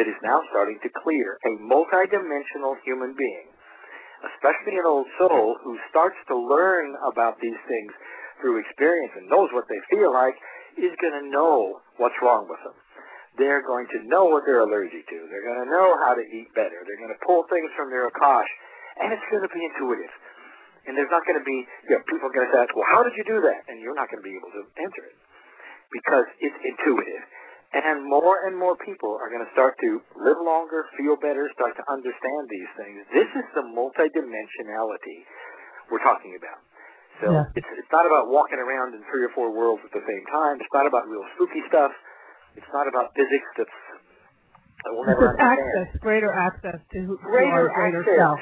[0.00, 1.36] that is now starting to clear.
[1.44, 3.46] A multidimensional human being,
[4.32, 7.92] especially an old soul who starts to learn about these things
[8.40, 10.34] through experience and knows what they feel like,
[10.80, 12.74] is going to know what's wrong with them.
[13.38, 15.18] They're going to know what they're allergic to.
[15.26, 16.82] They're going to know how to eat better.
[16.86, 18.50] They're going to pull things from their akash.
[19.02, 20.14] And it's going to be intuitive.
[20.86, 23.02] And there's not going to be, you know, people are going to say, well, how
[23.02, 23.66] did you do that?
[23.66, 25.16] And you're not going to be able to answer it.
[25.90, 27.22] Because it's intuitive.
[27.74, 31.74] And more and more people are going to start to live longer, feel better, start
[31.74, 33.02] to understand these things.
[33.10, 35.26] This is the multidimensionality
[35.90, 36.62] we're talking about.
[37.22, 37.58] So yeah.
[37.58, 40.58] it's it's not about walking around in three or four worlds at the same time.
[40.58, 41.90] It's not about real spooky stuff.
[42.54, 43.78] It's not about physics that's
[44.84, 45.58] that we'll never understand.
[45.58, 48.40] access, greater access to, who, greater, to greater access self.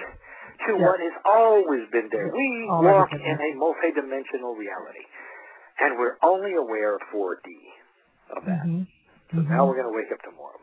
[0.69, 0.85] To yes.
[0.85, 2.31] what has always been there.
[2.31, 5.05] We All walk in a multidimensional reality,
[5.81, 7.49] and we're only aware of 4D
[8.37, 8.63] of that.
[8.63, 8.83] Mm-hmm.
[9.33, 9.51] So mm-hmm.
[9.51, 10.59] now we're going to wake up tomorrow.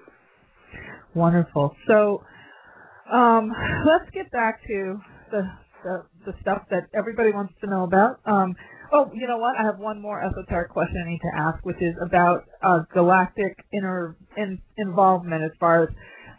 [1.14, 1.76] Wonderful.
[1.88, 2.24] So
[3.12, 3.52] um,
[3.86, 5.00] let's get back to
[5.32, 5.42] the,
[5.84, 8.20] the the stuff that everybody wants to know about.
[8.26, 8.56] Um,
[8.92, 9.56] Oh, you know what?
[9.58, 13.56] I have one more esoteric question I need to ask, which is about uh, galactic
[13.72, 15.44] inner in, involvement.
[15.44, 15.90] As far as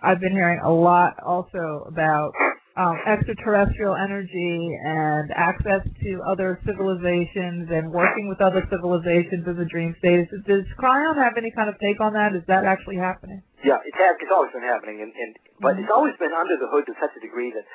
[0.03, 2.33] I've been hearing a lot, also about
[2.81, 9.69] um, extraterrestrial energy and access to other civilizations and working with other civilizations in the
[9.69, 10.25] dream state.
[10.49, 12.33] Does Kryon have any kind of take on that?
[12.33, 13.45] Is that actually happening?
[13.61, 15.85] Yeah, it's, it's always been happening, and, and but mm-hmm.
[15.85, 17.67] it's always been under the hood to such a degree that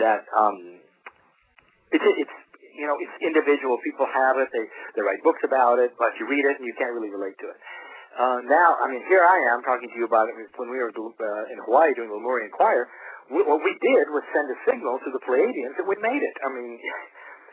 [0.00, 0.80] that um,
[1.92, 2.36] it's it's
[2.78, 3.76] you know, it's individual.
[3.82, 4.48] People have it.
[4.54, 4.64] They
[4.96, 7.52] they write books about it, but you read it and you can't really relate to
[7.52, 7.58] it.
[8.18, 10.90] Uh, now, I mean, here I am talking to you about it when we were
[10.90, 12.88] uh, in Hawaii doing the Lemurian Choir.
[13.28, 16.36] What we did was send a signal to the Pleiadians that we made it.
[16.40, 16.80] I mean,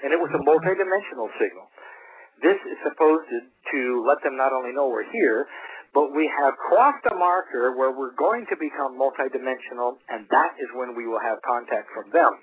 [0.04, 1.68] and it was a multidimensional signal.
[2.40, 5.48] This is supposed to, to let them not only know we're here,
[5.96, 10.68] but we have crossed a marker where we're going to become multidimensional, and that is
[10.76, 12.36] when we will have contact from them.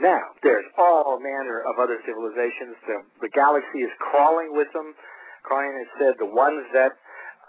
[0.00, 2.76] Now, there's all manner of other civilizations.
[2.88, 4.96] The, the galaxy is crawling with them.
[5.44, 6.96] Kryon has said the ones that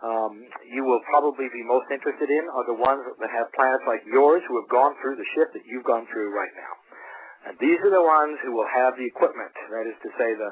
[0.02, 0.34] um,
[0.66, 4.42] you will probably be most interested in are the ones that have planets like yours
[4.50, 6.74] who have gone through the shift that you've gone through right now.
[7.50, 10.50] And these are the ones who will have the equipment, that is to say, the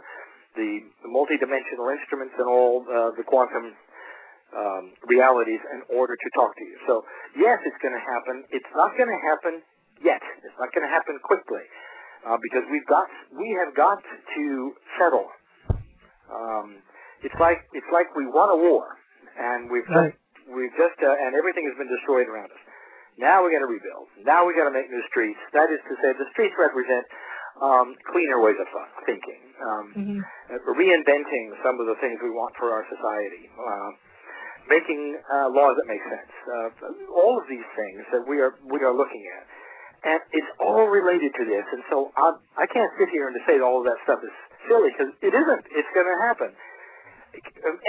[0.57, 3.73] the, multidimensional instruments and all uh, the quantum
[4.49, 6.77] um, realities in order to talk to you.
[6.89, 7.05] So
[7.37, 8.43] yes, it's going to happen.
[8.49, 9.61] It's not going to happen
[10.01, 10.21] yet.
[10.41, 11.65] It's not going to happen quickly
[12.25, 13.05] uh, because we've got
[13.37, 14.45] we have got to
[14.97, 15.29] settle.
[16.29, 16.81] Um,
[17.23, 18.98] it's like it's like we won a war,
[19.39, 20.11] and we've right.
[20.11, 20.19] just,
[20.51, 22.63] we've just uh, and everything has been destroyed around us.
[23.15, 24.07] Now we got to rebuild.
[24.23, 25.39] Now we got to make new streets.
[25.51, 27.03] That is to say, the streets represent
[27.59, 28.67] um, cleaner ways of
[29.03, 30.19] thinking, um, mm-hmm.
[30.23, 33.89] uh, reinventing some of the things we want for our society, uh,
[34.71, 36.31] making uh, laws that make sense.
[36.47, 36.69] Uh,
[37.11, 39.43] all of these things that we are we are looking at
[40.03, 41.65] and it's all related to this.
[41.71, 44.23] And so I'm, I can't sit here and to say that all of that stuff
[44.23, 44.31] is
[44.67, 45.63] silly because it isn't.
[45.75, 46.55] It's going to happen.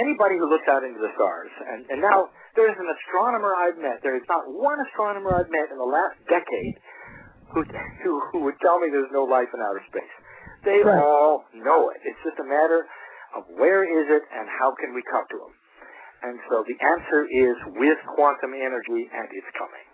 [0.01, 4.03] Anybody who looks out into the stars, and, and now there's an astronomer I've met.
[4.03, 6.75] There is not one astronomer I've met in the last decade
[7.55, 7.65] who
[8.05, 10.15] who, who would tell me there's no life in outer space.
[10.65, 10.99] They Right.
[11.01, 11.99] all know it.
[12.05, 12.85] It's just a matter
[13.37, 15.55] of where is it and how can we come to them.
[16.23, 19.87] And so the answer is with quantum energy, and it's coming.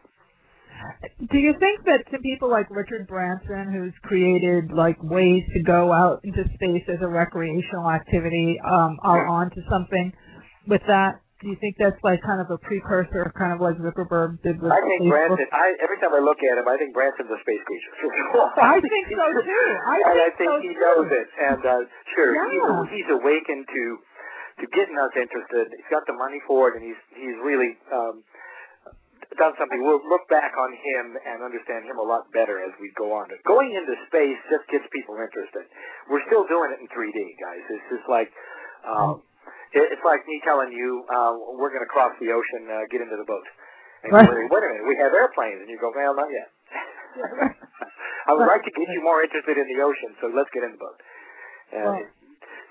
[1.31, 5.93] Do you think that some people like Richard Branson, who's created like ways to go
[5.93, 10.13] out into space as a recreational activity, um, are onto something
[10.69, 11.21] with that?
[11.45, 14.73] Do you think that's like kind of a precursor, kind of like Zuckerberg did with
[14.73, 15.37] I think Facebook?
[15.37, 15.47] Branson.
[15.53, 17.93] I every time I look at him, I think Branson's a space creature.
[18.57, 19.69] I think so too.
[19.85, 20.81] I and I think think so he too.
[20.81, 21.29] knows it.
[21.37, 21.81] And uh,
[22.17, 22.89] sure, Yeah.
[22.89, 23.85] he's, he's awakened to
[24.61, 25.77] to getting us interested.
[25.77, 28.25] He's got the money for it, and he's he's really um,
[29.37, 29.81] done something.
[29.85, 33.29] We'll look back on him and understand him a lot better as we go on.
[33.45, 35.69] Going into space just gets people interested.
[36.09, 37.65] We're still doing it in 3D, guys.
[37.71, 38.33] It's just like.
[38.87, 39.23] Um,
[39.77, 43.19] it's like me telling you uh, we're going to cross the ocean, uh, get into
[43.19, 43.45] the boat.
[44.05, 44.23] And Right.
[44.25, 46.49] you say, wait a minute, we have airplanes, and you go, well, not yet.
[48.29, 50.79] I would like to get you more interested in the ocean, so let's get in
[50.79, 50.99] the boat.
[51.75, 51.99] Uh,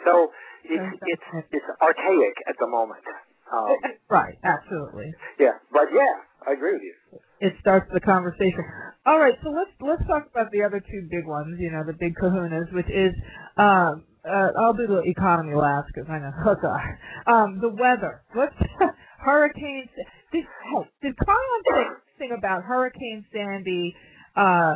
[0.07, 0.31] so
[0.63, 3.03] it's it's it's archaic at the moment.
[3.51, 3.75] Um,
[4.09, 5.13] right, absolutely.
[5.39, 6.13] yeah, but yeah,
[6.47, 7.19] I agree with you.
[7.39, 8.63] it starts the conversation.
[9.05, 11.57] All right, so let's let's talk about the other two big ones.
[11.59, 13.13] You know, the big kahunas, which is
[13.57, 16.31] um, uh, I'll do the economy last because I know.
[16.45, 16.81] Oh God,
[17.27, 18.23] um, the weather.
[18.35, 18.55] Let's
[19.19, 19.89] hurricanes.
[20.31, 21.85] Did oh, did Kryon say
[22.19, 23.95] anything about Hurricane Sandy?
[24.35, 24.75] Uh,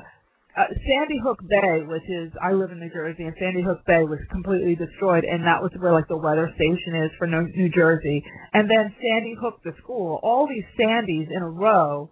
[0.60, 4.04] uh, Sandy Hook Bay, which is I live in New Jersey, and Sandy Hook Bay
[4.04, 7.70] was completely destroyed, and that was where like the weather station is for New, New
[7.70, 8.24] Jersey.
[8.52, 12.10] And then Sandy Hook, the school, all these Sandys in a row.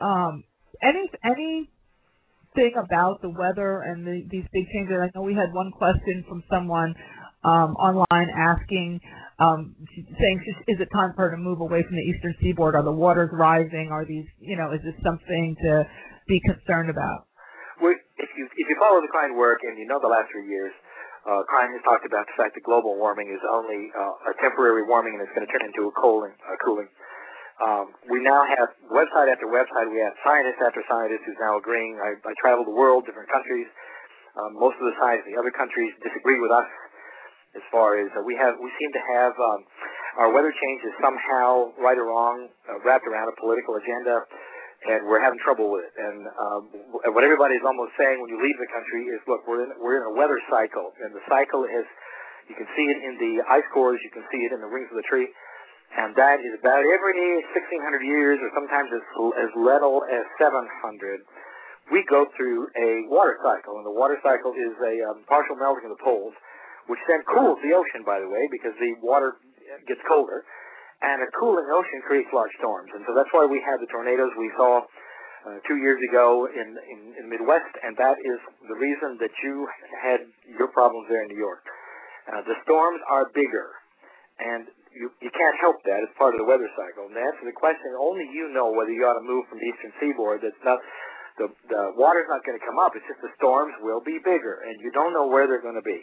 [0.00, 0.42] Um,
[0.82, 4.96] any anything about the weather and the, these big changes?
[4.98, 6.96] I know we had one question from someone
[7.44, 9.00] um, online asking,
[9.38, 9.76] um,
[10.18, 12.74] saying, is it time for her to move away from the eastern seaboard?
[12.74, 13.90] Are the waters rising?
[13.92, 15.86] Are these, you know, is this something to
[16.26, 17.26] be concerned about?
[17.84, 20.48] We if you if you follow the Kryon work and you know the last three
[20.48, 20.72] years,
[21.28, 24.88] uh, Kryon has talked about the fact that global warming is only uh, a temporary
[24.88, 26.32] warming and it's going to turn into a cooling.
[26.32, 26.88] A cooling.
[27.60, 29.92] Um, we now have website after website.
[29.92, 32.00] We have scientist after scientist who's now agreeing.
[32.00, 33.68] I, I travel the world, different countries.
[34.34, 36.66] Um, most of the science, the other countries disagree with us
[37.54, 38.58] as far as uh, we have.
[38.58, 39.60] We seem to have um,
[40.18, 44.24] our weather change is somehow right or wrong uh, wrapped around a political agenda
[44.84, 45.94] and we're having trouble with it.
[45.96, 46.62] And um,
[47.16, 49.96] what everybody is almost saying when you leave the country is, look, we're in we're
[50.00, 51.84] in a weather cycle, and the cycle is
[52.48, 54.92] you can see it in the ice cores, you can see it in the rings
[54.92, 55.32] of the tree,
[55.96, 57.16] and that is about every
[57.56, 59.04] 1,600 years, or sometimes as
[59.40, 61.24] as little as 700.
[61.92, 65.84] We go through a water cycle, and the water cycle is a um, partial melting
[65.84, 66.32] of the poles,
[66.88, 69.36] which then cools the ocean, by the way, because the water
[69.84, 70.48] gets colder
[71.04, 72.88] and a cooling ocean creates large storms.
[72.96, 74.80] And so that's why we had the tornadoes we saw
[75.44, 79.34] uh, two years ago in, in, in the Midwest, and that is the reason that
[79.44, 79.68] you
[80.00, 81.60] had your problems there in New York.
[82.24, 83.76] Uh, the storms are bigger,
[84.40, 84.64] and
[84.96, 86.00] you, you can't help that.
[86.00, 87.12] It's part of the weather cycle.
[87.12, 89.68] And to answer the question, only you know whether you ought to move from the
[89.68, 90.40] eastern seaboard.
[90.40, 90.80] That's not
[91.36, 92.94] the the water's not going to come up.
[92.94, 95.84] It's just the storms will be bigger, and you don't know where they're going to
[95.84, 96.00] be.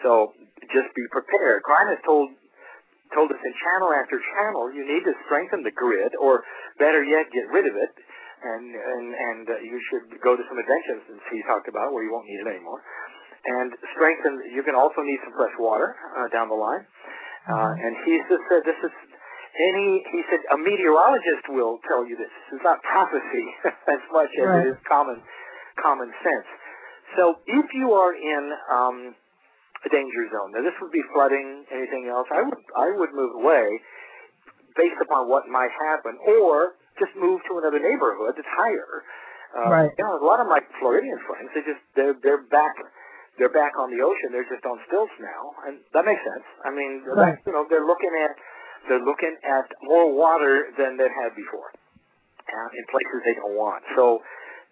[0.00, 0.32] So
[0.72, 1.66] just be prepared.
[1.66, 2.30] Kryon has told
[3.14, 6.42] told us in channel after channel, you need to strengthen the grid, or
[6.78, 7.92] better yet, get rid of it.
[8.42, 12.02] And and and uh, you should go to some inventions that he talked about where
[12.02, 12.82] you won't need it anymore.
[13.46, 14.50] And strengthen.
[14.54, 16.82] You can also need some fresh water uh, down the line.
[17.46, 18.94] Uh, and he just said this is.
[19.52, 22.32] Any, he said a meteorologist will tell you this.
[22.48, 24.64] This is not prophecy as much as Right.
[24.64, 25.20] it is common
[25.76, 26.48] common sense.
[27.20, 28.96] So if you are in um,
[29.84, 30.52] a danger zone.
[30.54, 32.26] Now this would be flooding, anything else.
[32.30, 33.66] I would I would move away
[34.76, 39.02] based upon what might happen, or just move to another neighborhood that's higher.
[39.52, 39.90] Uh, Right.
[39.98, 42.72] You know, a lot of my Floridian friends, they just they're they're back
[43.38, 44.28] they're back on the ocean.
[44.32, 46.46] They're just on stilts now, and that makes sense.
[46.64, 47.36] I mean, Right.
[47.44, 48.32] you know, they're looking at
[48.88, 53.82] they're looking at more water than they've had before, uh, in places they don't want.
[53.94, 54.22] So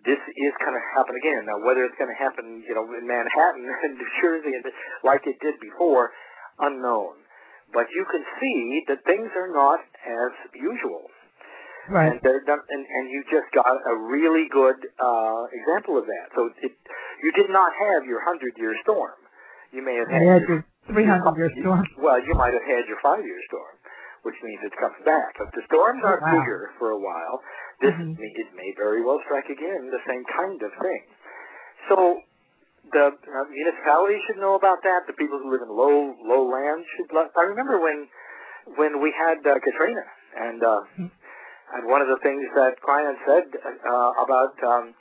[0.04, 1.44] this is going to happen again.
[1.44, 4.64] Now, whether it's going to happen, you know, in Manhattan and New Jersey, and
[5.04, 6.12] like it did before,
[6.58, 7.20] unknown.
[7.72, 11.06] But you can see that things are not as usual,
[11.88, 12.10] Right.
[12.12, 16.26] and they're done, and, and you just got a really good uh, example of that.
[16.34, 16.74] So it,
[17.22, 19.14] you did not have your hundred-year storm.
[19.72, 21.86] You may have had had your your 300 year storm.
[21.98, 23.74] well, you might have had your five-year storm,
[24.22, 25.36] which means it comes back.
[25.40, 26.30] If the storms are Wow.
[26.30, 27.42] bigger for a while,
[27.80, 28.18] this Mhm.
[28.18, 31.02] may, it may very well strike again the same kind of thing.
[31.88, 32.22] So
[32.92, 35.06] the uh, municipalities should know about that.
[35.06, 37.10] The people who live in low low lands should.
[37.36, 38.08] I remember when
[38.76, 40.04] when we had uh, Katrina,
[40.36, 41.10] and uh, Mhm.
[41.74, 44.94] and one of the things that Kryon said uh, about um,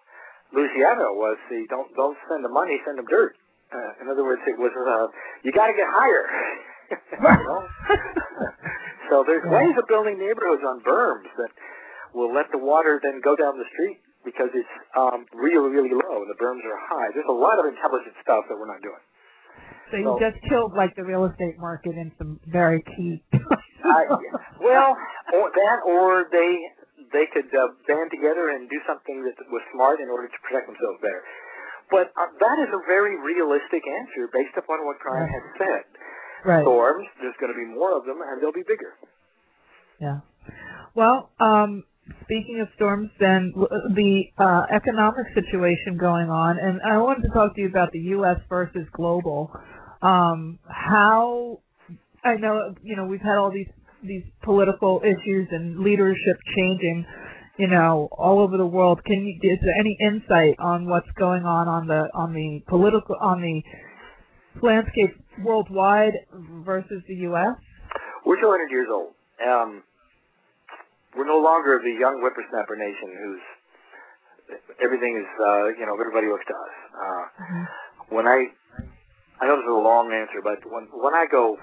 [0.52, 3.36] Louisiana was the don't don't send them money, send them dirt.
[3.72, 5.08] Uh, in other words, it was uh,
[5.44, 6.26] you got to get higher.
[9.10, 11.52] so there's ways of building neighborhoods on berms that
[12.14, 16.22] will let the water then go down the street because it's um, really really low
[16.22, 17.10] and the berms are high.
[17.14, 19.02] There's a lot of intelligent stuff that we're not doing.
[19.90, 23.26] So you so, just killed like the real estate market in some very key.
[23.34, 24.22] uh,
[24.62, 24.94] well,
[25.34, 26.52] or that, or they
[27.10, 30.70] they could uh, band together and do something that was smart in order to protect
[30.70, 31.26] themselves better.
[31.90, 35.86] But uh, that is a very realistic answer based upon what Kryon has said.
[36.46, 36.64] Right.
[36.64, 38.94] Storms, there's going to be more of them, and they'll be bigger.
[40.00, 40.20] Yeah.
[40.96, 41.84] Well, um,
[42.24, 47.56] speaking of storms, then the uh, economic situation going on, and I wanted to talk
[47.56, 48.38] to you about the U.S.
[48.50, 49.52] versus global.
[50.02, 51.60] Um, how
[52.24, 53.68] I know you know we've had all these
[54.04, 57.06] these political issues and leadership changing,
[57.58, 59.02] you know, all over the world.
[59.06, 63.16] Can you is there any insight on what's going on on the on the political
[63.22, 63.62] on the
[64.62, 66.14] landscape worldwide
[66.66, 67.56] versus the U.S.?
[68.26, 69.14] We're 200 years old.
[69.40, 69.84] Um,
[71.16, 73.42] we're no longer the young whippersnapper nation who's
[74.82, 76.76] everything is uh, you know everybody looks to us.
[76.94, 77.64] Uh, mm-hmm.
[78.16, 78.50] When I
[79.42, 81.58] I know this is a long answer, but when when I go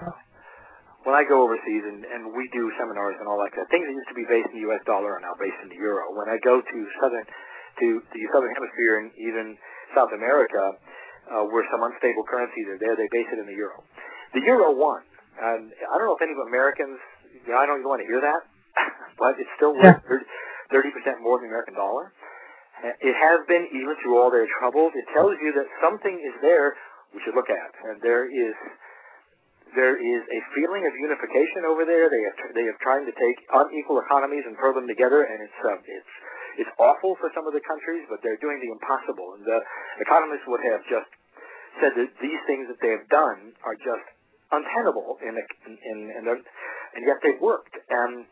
[1.03, 3.87] when I go overseas and, and we do seminars and all that kind of things
[3.87, 4.83] that used to be based in the U.S.
[4.83, 6.11] dollar are now based in the euro.
[6.11, 9.55] When I go to southern to the southern hemisphere and even
[9.95, 10.75] South America,
[11.31, 13.83] uh, where some unstable currencies are there, they base it in the euro.
[14.33, 15.03] The euro won,
[15.39, 16.99] and I don't know if any of Americans,
[17.45, 18.41] you know, I don't even want to hear that,
[19.21, 20.03] but it's still worth
[20.71, 22.11] thirty percent more than the American dollar.
[23.01, 24.93] It has been even through all their troubles.
[24.93, 26.77] It tells you that something is there
[27.09, 27.71] we should look at.
[27.89, 28.53] And there is
[29.75, 32.07] there is a feeling of unification over there.
[32.07, 35.59] They have they have tried to take unequal economies and throw them together, and it's
[35.65, 36.13] uh, it's
[36.57, 39.37] it's awful for some of the countries, but they're doing the impossible.
[39.37, 39.59] And the
[40.01, 41.09] economists would have just
[41.81, 44.05] said that these things that they have done are just
[44.49, 47.75] untenable, in, in, in, in and yet they've worked.
[47.89, 48.25] And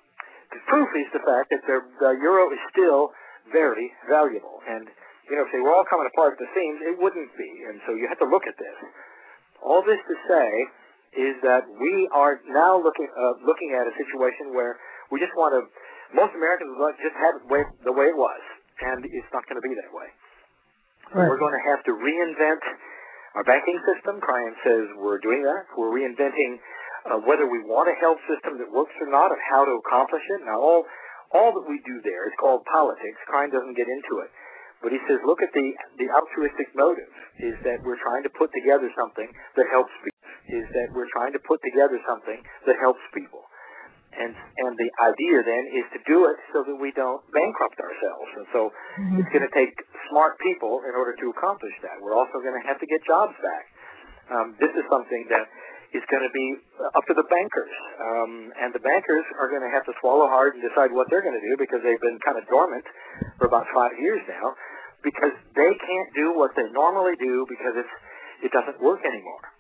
[0.49, 3.11] the proof is the fact that the, the euro is still
[3.51, 4.63] very valuable.
[4.65, 4.89] And
[5.29, 7.51] you know, if they were all coming apart at the seams, it wouldn't be.
[7.65, 8.77] And so you have to look at this.
[9.61, 10.49] All this to say
[11.17, 14.77] is that we are now looking uh, looking at a situation where
[15.09, 15.61] we just want to.
[16.15, 18.41] Most Americans would just have it way, the way it was,
[18.81, 20.07] and it's not going to be that way.
[21.11, 21.27] Right.
[21.27, 22.63] We're going to have to reinvent
[23.35, 24.23] our banking system.
[24.23, 25.67] Kryon says we're doing that.
[25.75, 26.57] We're reinventing
[27.05, 30.23] uh, whether we want a health system that works or not, of how to accomplish
[30.39, 30.41] it.
[30.47, 30.81] Now, all
[31.35, 33.19] all that we do there is called politics.
[33.27, 34.31] Kryon doesn't get into it.
[34.83, 37.09] But he says, look at the, the altruistic motive
[37.41, 39.25] is that we're trying to put together something
[39.57, 42.37] that helps people, is that we're trying to put together something
[42.69, 43.44] that helps people.
[44.15, 48.29] And, and the idea then is to do it so that we don't bankrupt ourselves.
[48.39, 49.19] And so mm-hmm.
[49.19, 49.75] it's going to take
[50.09, 51.99] smart people in order to accomplish that.
[51.99, 53.65] We're also going to have to get jobs back.
[54.31, 55.45] Um, this is something that
[55.93, 56.59] is going to be
[56.95, 57.71] up to the bankers.
[58.03, 61.23] Um, and the bankers are going to have to swallow hard and decide what they're
[61.23, 62.83] going to do because they've been kind of dormant
[63.39, 64.55] for about five years now
[65.03, 67.95] because they can't do what they normally do because it's,
[68.43, 69.54] it doesn't work anymore.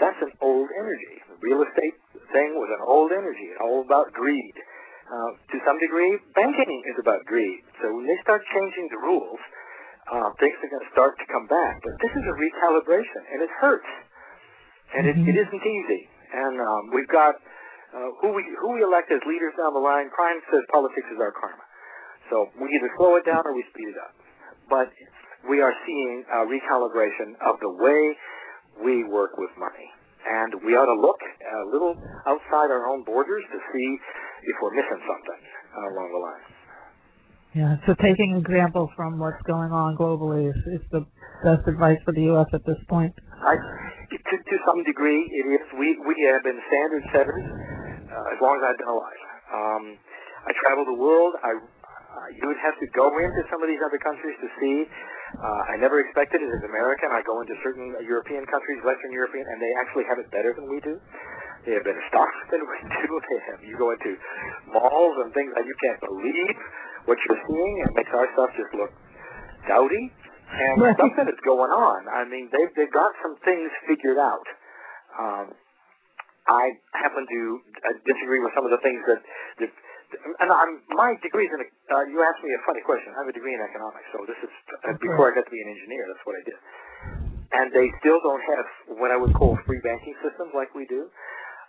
[0.00, 1.20] That's an old energy.
[1.28, 1.94] The real estate
[2.32, 4.56] thing was an old energy, all about greed.
[5.10, 7.60] Uh, to some degree, banking is about greed.
[7.82, 9.42] So when they start changing the rules,
[10.08, 11.82] uh, things are going to start to come back.
[11.84, 13.90] But this is a recalibration, and it hurts,
[14.96, 15.28] and mm-hmm.
[15.28, 16.08] it, it isn't easy.
[16.30, 17.36] And um, we've got
[17.90, 20.08] uh, who we who we elect as leaders down the line.
[20.14, 21.66] Kryon says politics is our karma.
[22.30, 24.14] So we either slow it down or we speed it up.
[24.70, 24.94] But
[25.50, 28.14] we are seeing a recalibration of the way
[28.78, 29.88] we work with money.
[30.20, 31.96] And we ought to look a little
[32.28, 33.88] outside our own borders to see
[34.44, 35.40] if we're missing something
[35.90, 36.44] along the line.
[37.50, 41.02] Yeah, so taking examples from what's going on globally is, is the
[41.42, 42.46] best advice for the U.S.
[42.54, 43.10] at this point.
[43.42, 45.64] I, to, to some degree, it is.
[45.74, 49.22] We we have been standard setters uh, as long as I've been alive.
[49.50, 49.84] Um,
[50.46, 51.34] I travel the world.
[51.42, 54.86] I uh, you would have to go into some of these other countries to see.
[55.38, 57.14] Uh, I never expected it as an American.
[57.14, 60.66] I go into certain European countries, Western European, and they actually have it better than
[60.66, 60.98] we do.
[61.64, 63.08] They have better stocks than we do.
[63.20, 64.18] They have, you go into
[64.74, 66.56] malls and things that you can't believe
[67.06, 67.72] what you're seeing.
[67.86, 68.90] It makes our stuff just look
[69.68, 70.10] dowdy.
[70.50, 72.10] And something is going on.
[72.10, 74.42] I mean, they've they've got some things figured out.
[75.14, 75.54] Um,
[76.50, 77.40] I happen to
[77.86, 79.22] uh, disagree with some of the things that,
[79.62, 79.70] that
[80.40, 83.14] and I'm, my degree is in, a, uh, you asked me a funny question.
[83.14, 84.52] I have a degree in economics, so this is,
[84.86, 86.58] uh, before I got to be an engineer, that's what I did.
[87.50, 88.66] And they still don't have
[88.98, 91.10] what I would call free banking systems like we do.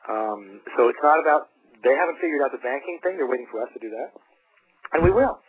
[0.10, 3.62] Um, so it's not about, they haven't figured out the banking thing, they're waiting for
[3.62, 4.10] us to do that.
[4.94, 5.39] And we will.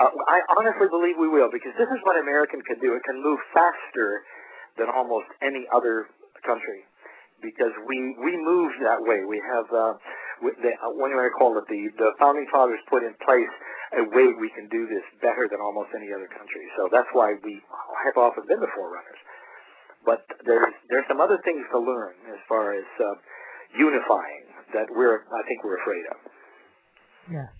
[0.00, 2.96] Uh, I honestly believe we will because this is what American can do.
[2.96, 4.24] It can move faster
[4.80, 6.08] than almost any other
[6.42, 6.88] country
[7.44, 9.26] because we we move that way.
[9.28, 9.94] We have uh,
[10.42, 11.64] the, what do I call it?
[11.70, 13.52] The the founding fathers put in place
[13.94, 16.64] a way we can do this better than almost any other country.
[16.76, 17.60] So that's why we
[18.04, 19.20] have often been the forerunners.
[20.04, 23.14] But there's there's some other things to learn as far as uh,
[23.78, 26.18] unifying that we're I think we're afraid of.
[27.30, 27.50] Yes.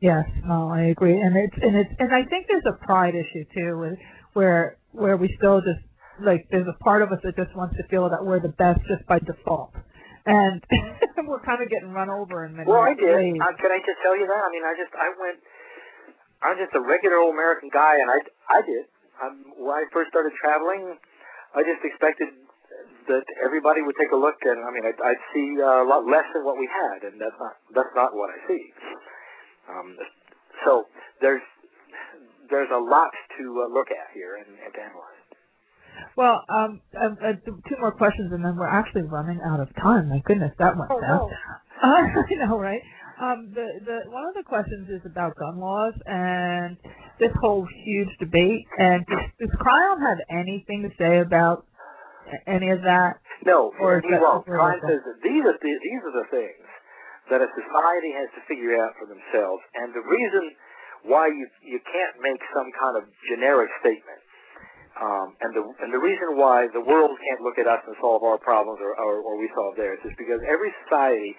[0.00, 3.44] Yes, no, I agree, and it's and it's and I think there's a pride issue
[3.54, 3.98] too, with,
[4.34, 5.80] where where we still just
[6.20, 8.80] like there's a part of us that just wants to feel that we're the best
[8.86, 9.72] just by default,
[10.26, 10.64] and
[11.28, 13.12] we're kind of getting run over in many well, I did.
[13.12, 14.42] Uh, can I just tell you that?
[14.44, 15.38] I mean, I just I went.
[16.44, 18.18] I'm just a regular old American guy, and I
[18.48, 18.84] I did.
[19.22, 20.96] Um, when I first started traveling,
[21.54, 22.28] I just expected
[23.06, 26.08] that everybody would take a look, and I mean, I'd, I'd see uh, a lot
[26.08, 28.72] less than what we had, and that's not that's not what I see.
[29.68, 29.96] Um,
[30.64, 30.88] so
[31.20, 31.44] there's
[32.50, 35.13] there's a lot to uh, look at here and, and to analyze.
[36.16, 40.08] Well, um, uh, uh, two more questions, and then we're actually running out of time.
[40.08, 41.10] My goodness, that went oh, fast.
[41.10, 41.30] No.
[41.84, 42.80] Uh, I know, right?
[43.20, 46.78] Um, the the one of the questions is about gun laws and
[47.18, 48.64] this whole huge debate.
[48.78, 51.66] And does, does Kryon have anything to say about
[52.46, 53.20] any of that?
[53.44, 54.46] No, or he won't.
[54.46, 56.66] Kryon says that these are the, these are the things
[57.28, 60.54] that a society has to figure out for themselves, and the reason
[61.04, 64.23] why you you can't make some kind of generic statement
[64.94, 68.22] um, and the and the reason why the world can't look at us and solve
[68.22, 71.34] our problems or, or, or we solve theirs is because every society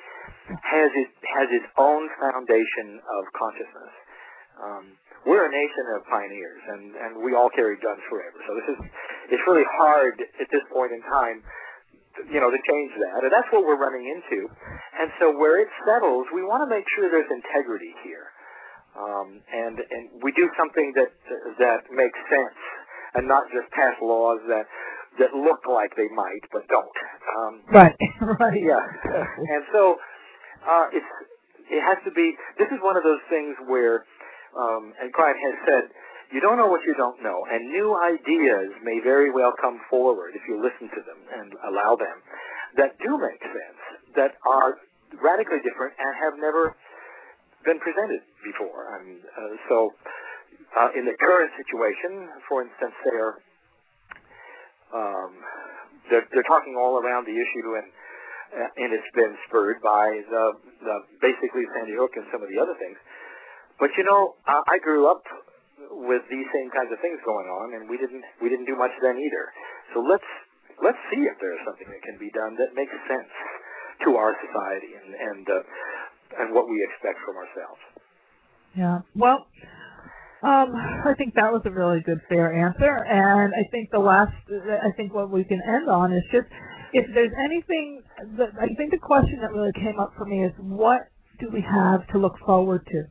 [0.59, 3.93] has it has its own foundation of consciousness.
[4.59, 4.83] Um,
[5.23, 8.35] we're a nation of pioneers, and and we all carry guns forever.
[8.43, 8.79] So this is
[9.31, 11.39] it's really hard at this point in time,
[12.27, 14.51] you know, to change that, and that's what we're running into.
[14.99, 18.35] And so where it settles, we want to make sure there's integrity here,
[18.99, 21.15] um, and and we do something that
[21.55, 22.59] that makes sense
[23.15, 24.65] and not just pass laws that
[25.19, 26.97] that look like they might but don't.
[27.39, 27.95] Um, right.
[28.39, 28.59] right.
[28.59, 28.83] Yeah.
[29.55, 29.95] and so
[30.67, 31.11] uh, it's
[31.71, 32.35] it has to be.
[32.59, 34.05] This is one of those things where,
[34.53, 35.83] um, and Kryon has said,
[36.33, 40.33] you don't know what you don't know, and new ideas may very well come forward
[40.35, 42.21] if you listen to them and allow them
[42.77, 43.81] that do make sense,
[44.15, 44.79] that are
[45.23, 46.75] radically different and have never
[47.63, 48.99] been presented before.
[48.99, 49.91] And uh, so
[50.75, 53.35] uh, in the current situation, for instance, they're
[54.93, 55.31] um,
[56.09, 57.87] they're, they're talking all around the issue, and
[58.55, 60.45] uh, and it's been spurred by the,
[60.79, 62.95] the basically Sandy Hook and some of the other things.
[63.79, 65.25] But you know, I, grew up
[66.07, 68.95] with these same kinds of things going on, and we didn't we didn't do much
[69.03, 69.45] then either.
[69.91, 70.29] So let's
[70.79, 73.31] let's see if there's something that can be done that makes sense
[74.07, 77.81] to our society and and uh, and what we expect from ourselves.
[78.75, 78.97] Yeah.
[79.15, 79.47] Well,
[80.45, 83.03] um, I think that was a really good, fair answer.
[83.03, 86.45] And I think the last, I think what we can end on is just
[86.93, 88.03] if there's anything
[88.37, 91.61] that I think the question that really came up for me is what do we
[91.61, 93.03] have to look forward to?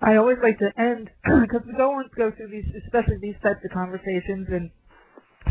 [0.00, 1.10] I always like to end
[1.42, 4.70] because we go on go through these, especially these types of conversations, and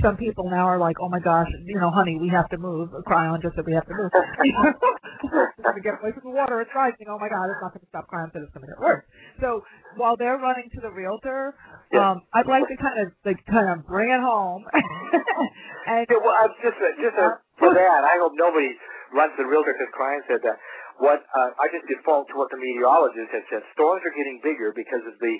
[0.01, 2.89] some people now are like, oh my gosh, you know, honey, we have to move.
[3.07, 4.11] Kryon just said we have to move.
[4.11, 6.61] We're going to get away from the water.
[6.61, 7.07] It's rising.
[7.07, 8.07] Oh my God, it's not going to stop.
[8.09, 9.03] Kryon said it's going to get worse.
[9.39, 9.63] So
[9.95, 11.55] while they're running to the realtor,
[11.91, 12.15] yeah.
[12.15, 14.65] um, I'd like to kind of like kind of bring it home.
[14.73, 18.75] and yeah, well, I'm just uh, just uh, for that, I hope nobody
[19.15, 20.57] runs to the realtor because Kryon said that
[20.99, 23.63] what uh, I just default to what the meteorologist has said.
[23.71, 25.33] Storms are getting bigger because of the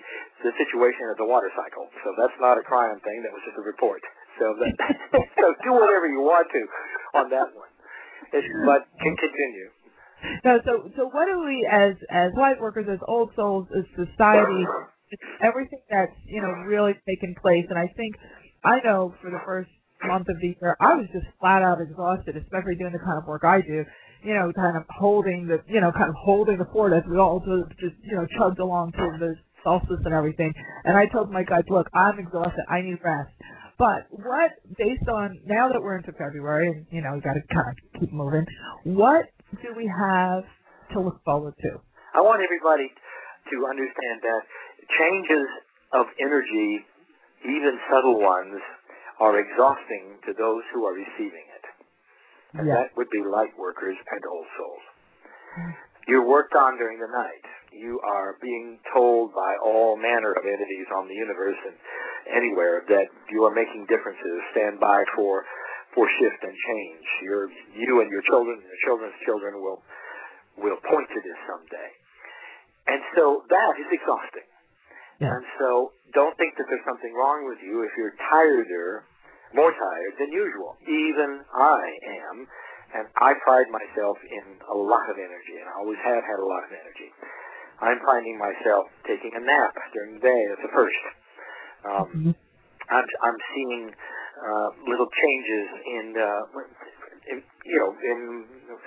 [0.48, 1.92] the situation of the water cycle.
[2.04, 3.24] So that's not a Kryon thing.
[3.28, 4.00] That was just a report.
[4.40, 4.74] So that,
[5.38, 6.64] so do whatever you want to
[7.20, 7.68] on that one.
[8.32, 9.70] It, but can continue.
[10.44, 14.64] No, so so what do we as as white workers, as old souls, as society,
[15.44, 18.16] everything that's you know really taken place, and I think
[18.64, 19.70] I know for the first
[20.06, 23.28] month of the year I was just flat out exhausted, especially doing the kind of
[23.28, 23.84] work I do.
[24.24, 27.18] You know, kind of holding the you know kind of holding the fort as we
[27.18, 30.54] all just, just you know chugged along to the solstice and everything.
[30.84, 32.64] And I told my guys, look, I'm exhausted.
[32.70, 33.32] I need rest.
[33.80, 37.46] But what, based on now that we're into February and you know we got to
[37.48, 38.46] kind of keep moving,
[38.84, 39.32] what
[39.64, 40.44] do we have
[40.92, 41.80] to look forward to?
[42.14, 44.44] I want everybody to understand that
[45.00, 45.48] changes
[45.96, 46.84] of energy,
[47.48, 48.60] even subtle ones,
[49.24, 51.66] are exhausting to those who are receiving it.
[52.60, 52.76] And yes.
[52.76, 54.86] that would be light workers and old souls.
[56.08, 57.46] You're worked on during the night.
[57.72, 61.78] You are being told by all manner of entities on the universe and
[62.32, 64.38] anywhere that you are making differences.
[64.54, 65.44] Stand by for
[65.94, 67.06] for shift and change.
[67.24, 69.82] Your you and your children and your children's children will
[70.58, 71.90] will point to this someday.
[72.88, 74.50] And so that is exhausting.
[75.22, 75.36] Yeah.
[75.36, 79.04] And so don't think that there's something wrong with you if you're tireder,
[79.54, 80.80] more tired than usual.
[80.88, 81.84] Even I
[82.24, 82.36] am,
[82.96, 86.48] and I pride myself in a lot of energy, and I always have had a
[86.48, 87.12] lot of energy.
[87.80, 90.42] I'm finding myself taking a nap during the day.
[90.50, 91.00] That's the first.
[91.86, 92.36] Um, Mhm.
[92.90, 96.44] I'm I'm seeing uh, little changes in, uh,
[97.32, 98.20] in you know in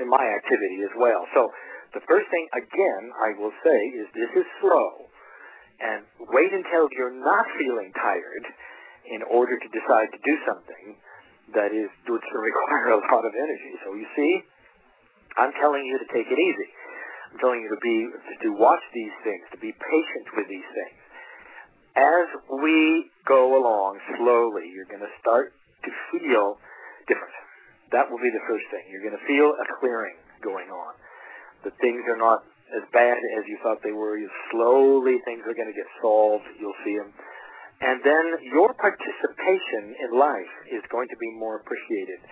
[0.00, 1.26] in my activity as well.
[1.34, 1.52] So
[1.94, 5.06] the first thing again I will say is this is slow,
[5.80, 8.44] and wait until you're not feeling tired
[9.06, 10.96] in order to decide to do something
[11.54, 13.72] that is going to require a lot of energy.
[13.84, 14.42] So you see,
[15.36, 16.70] I'm telling you to take it easy.
[17.32, 17.96] I'm telling you to be
[18.46, 21.01] to watch these things, to be patient with these things
[21.96, 22.26] as
[22.62, 25.52] we go along slowly, you're going to start
[25.84, 26.56] to feel
[27.08, 27.34] different.
[27.92, 28.88] That will be the first thing.
[28.88, 30.92] You're going to feel a clearing going on.
[31.64, 34.16] That things are not as bad as you thought they were.
[34.50, 36.44] Slowly things are going to get solved.
[36.56, 37.12] You'll see them.
[37.82, 38.24] And then
[38.54, 42.22] your participation in life is going to be more appreciated.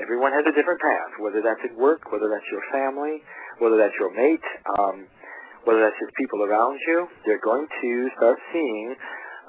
[0.00, 3.20] Everyone has a different path, whether that's at work, whether that's your family,
[3.58, 4.46] whether that's your mate,
[4.78, 5.06] um,
[5.64, 8.94] whether that's just people around you, they're going to start seeing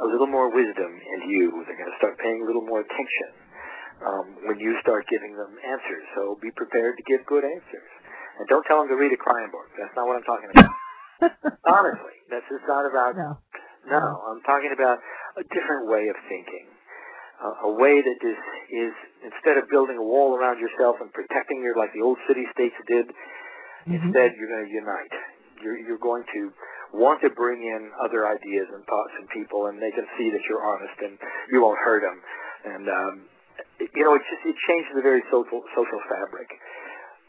[0.01, 1.63] a little more wisdom in you.
[1.67, 3.29] They're going to start paying a little more attention
[4.05, 6.05] um, when you start giving them answers.
[6.15, 7.89] So be prepared to give good answers.
[8.39, 9.67] And don't tell them to read a Kryon book.
[9.75, 10.71] That's not what I'm talking about.
[11.67, 13.15] Honestly, that's just not about.
[13.15, 13.37] no.
[13.87, 14.99] No, I'm talking about
[15.39, 16.67] a different way of thinking.
[17.39, 18.39] Uh, a way that is,
[18.69, 18.93] is
[19.23, 22.75] instead of building a wall around yourself and protecting your like the old city states
[22.87, 23.07] did,
[23.87, 23.95] Mhm.
[24.11, 25.13] instead you're going to unite
[25.61, 26.51] you're, you're going to
[26.93, 30.41] want to bring in other ideas and thoughts and people, and they can see that
[30.49, 31.17] you're honest and
[31.51, 32.17] you won't hurt them.
[32.65, 33.13] And um,
[33.79, 36.49] it, you know, it just it changes the very social social fabric.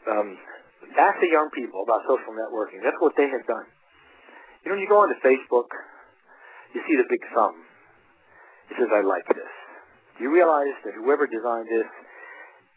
[0.09, 0.37] Um,
[0.97, 2.81] ask the young people about social networking.
[2.83, 3.67] That's what they have done.
[4.63, 5.69] You know, when you go onto Facebook,
[6.73, 7.55] you see the big thumb.
[8.69, 9.51] It says, "I like this."
[10.17, 11.87] Do you realize that whoever designed this,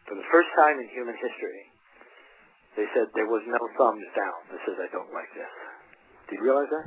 [0.07, 1.74] for the first time in human history,
[2.75, 5.51] they said there was no thumbs down that says I don't like this.
[6.27, 6.85] Do you realize that?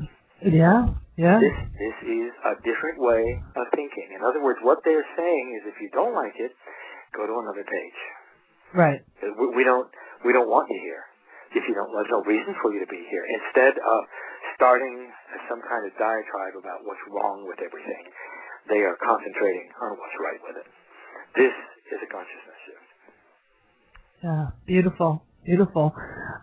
[0.52, 0.92] Yeah.
[1.18, 1.42] Yeah.
[1.42, 4.14] This this is a different way of thinking.
[4.14, 6.54] In other words, what they're saying is if you don't like it,
[7.10, 8.00] go to another page.
[8.70, 9.00] Right.
[9.18, 9.90] Uh, we, we don't
[10.22, 11.02] we don't want you here.
[11.58, 13.24] If you don't, there's no reason for you to be here.
[13.24, 13.98] Instead of
[14.54, 15.08] starting
[15.48, 18.04] some kind of diatribe about what's wrong with everything,
[18.68, 20.68] they are concentrating on what's right with it.
[21.34, 21.54] This
[21.88, 22.88] is a consciousness shift.
[24.22, 24.44] Yeah.
[24.68, 25.24] Beautiful.
[25.44, 25.94] Beautiful.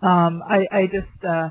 [0.01, 1.49] Um, I, I just, uh,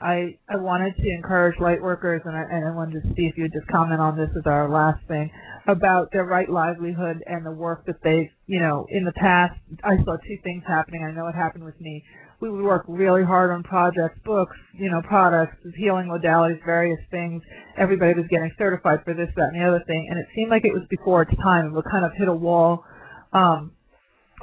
[0.00, 3.36] I, I wanted to encourage light workers and I, and I wanted to see if
[3.36, 5.30] you would just comment on this as our last thing
[5.66, 9.96] about their right livelihood and the work that they've, you know, in the past, I
[10.04, 11.04] saw two things happening.
[11.08, 12.04] I know it happened with me.
[12.40, 17.42] We would work really hard on projects, books, you know, products, healing modalities, various things.
[17.78, 20.08] Everybody was getting certified for this, that, and the other thing.
[20.10, 21.72] And it seemed like it was before its time.
[21.72, 22.84] Would kind of hit a wall.
[23.32, 23.72] Um,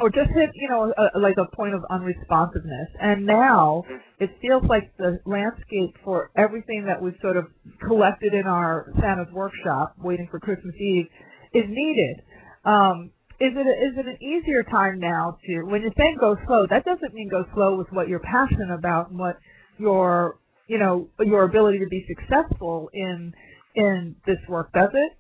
[0.02, 2.90] or just hit, you know, a, like a point of unresponsiveness.
[3.00, 3.84] And now
[4.20, 7.46] it feels like the landscape for everything that we've sort of
[7.88, 11.06] collected in our Santa's workshop, waiting for Christmas Eve,
[11.54, 12.22] is needed.
[12.66, 16.68] Um, is it is it an easier time now to when you're saying go slow?
[16.70, 19.38] That doesn't mean go slow with what you're passionate about and what
[19.80, 20.38] your
[20.68, 23.34] you know your ability to be successful in
[23.76, 25.12] in this work, does it?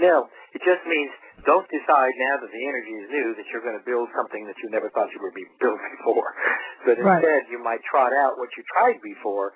[0.00, 1.10] No, it just means
[1.46, 4.56] don't decide now that the energy is new that you're going to build something that
[4.62, 6.30] you never thought you would be building before.
[6.84, 7.22] But Right.
[7.22, 9.52] instead, you might trot out what you tried before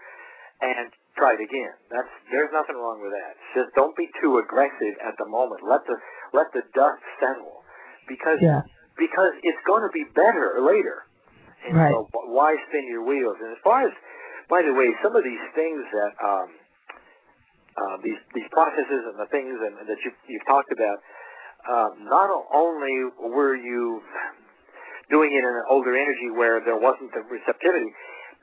[0.60, 1.74] and try it again.
[1.90, 3.32] That's there's nothing wrong with that.
[3.54, 5.60] Just don't be too aggressive at the moment.
[5.66, 5.96] Let the
[6.32, 7.62] let the dust settle
[8.08, 8.62] because Yeah.
[8.96, 11.06] because it's going to be better later.
[11.64, 11.92] And Right.
[11.92, 13.36] so why spin your wheels?
[13.40, 13.92] And as far as
[14.48, 16.48] by the way, some of these things that um,
[17.74, 20.98] uh, these these processes and the things and, that you you've talked about,
[21.68, 24.02] um, not only were you
[25.10, 27.92] doing it in an older energy where there wasn't the receptivity,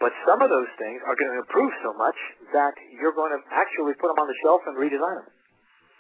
[0.02, 2.18] but some of those things are going to improve so much
[2.54, 5.30] that you're going to actually put them on the shelf and redesign them.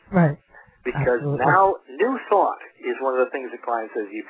[0.09, 0.37] Right.
[0.81, 1.45] Because Absolutely.
[1.45, 4.25] now new thought is one of the things the client says you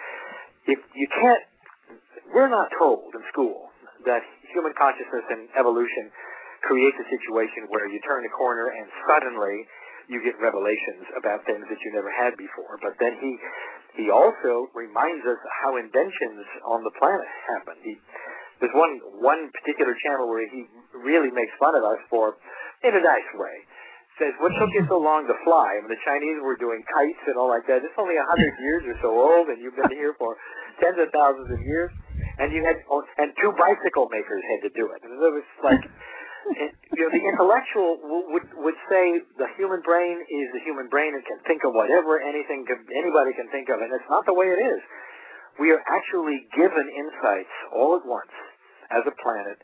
[0.67, 1.39] if you can't
[2.35, 3.71] we're not told in school
[4.03, 4.19] that
[4.51, 6.11] human consciousness and evolution
[6.67, 9.63] creates a situation where you turn a corner and suddenly
[10.11, 12.75] you get revelations about things that you never had before.
[12.83, 13.31] But then he
[13.95, 17.79] he also reminds us how inventions on the planet happen.
[17.79, 17.95] He
[18.59, 22.35] there's one one particular channel where he really makes fun of us for
[22.83, 23.55] in a nice way.
[24.19, 25.79] Says what took you so long to fly?
[25.79, 27.79] I mean, the Chinese were doing kites and all like that.
[27.79, 30.35] It's only a hundred years or so old, and you've been here for
[30.83, 31.87] tens of thousands of years.
[32.37, 32.83] And you had
[33.17, 34.99] and two bicycle makers had to do it.
[35.07, 35.83] And it was like
[36.97, 38.01] you know, the intellectual
[38.33, 42.17] would would say the human brain is the human brain and can think of whatever
[42.17, 44.81] anything can, anybody can think of, and it's not the way it is.
[45.59, 48.33] We are actually given insights all at once
[48.89, 49.61] as a planet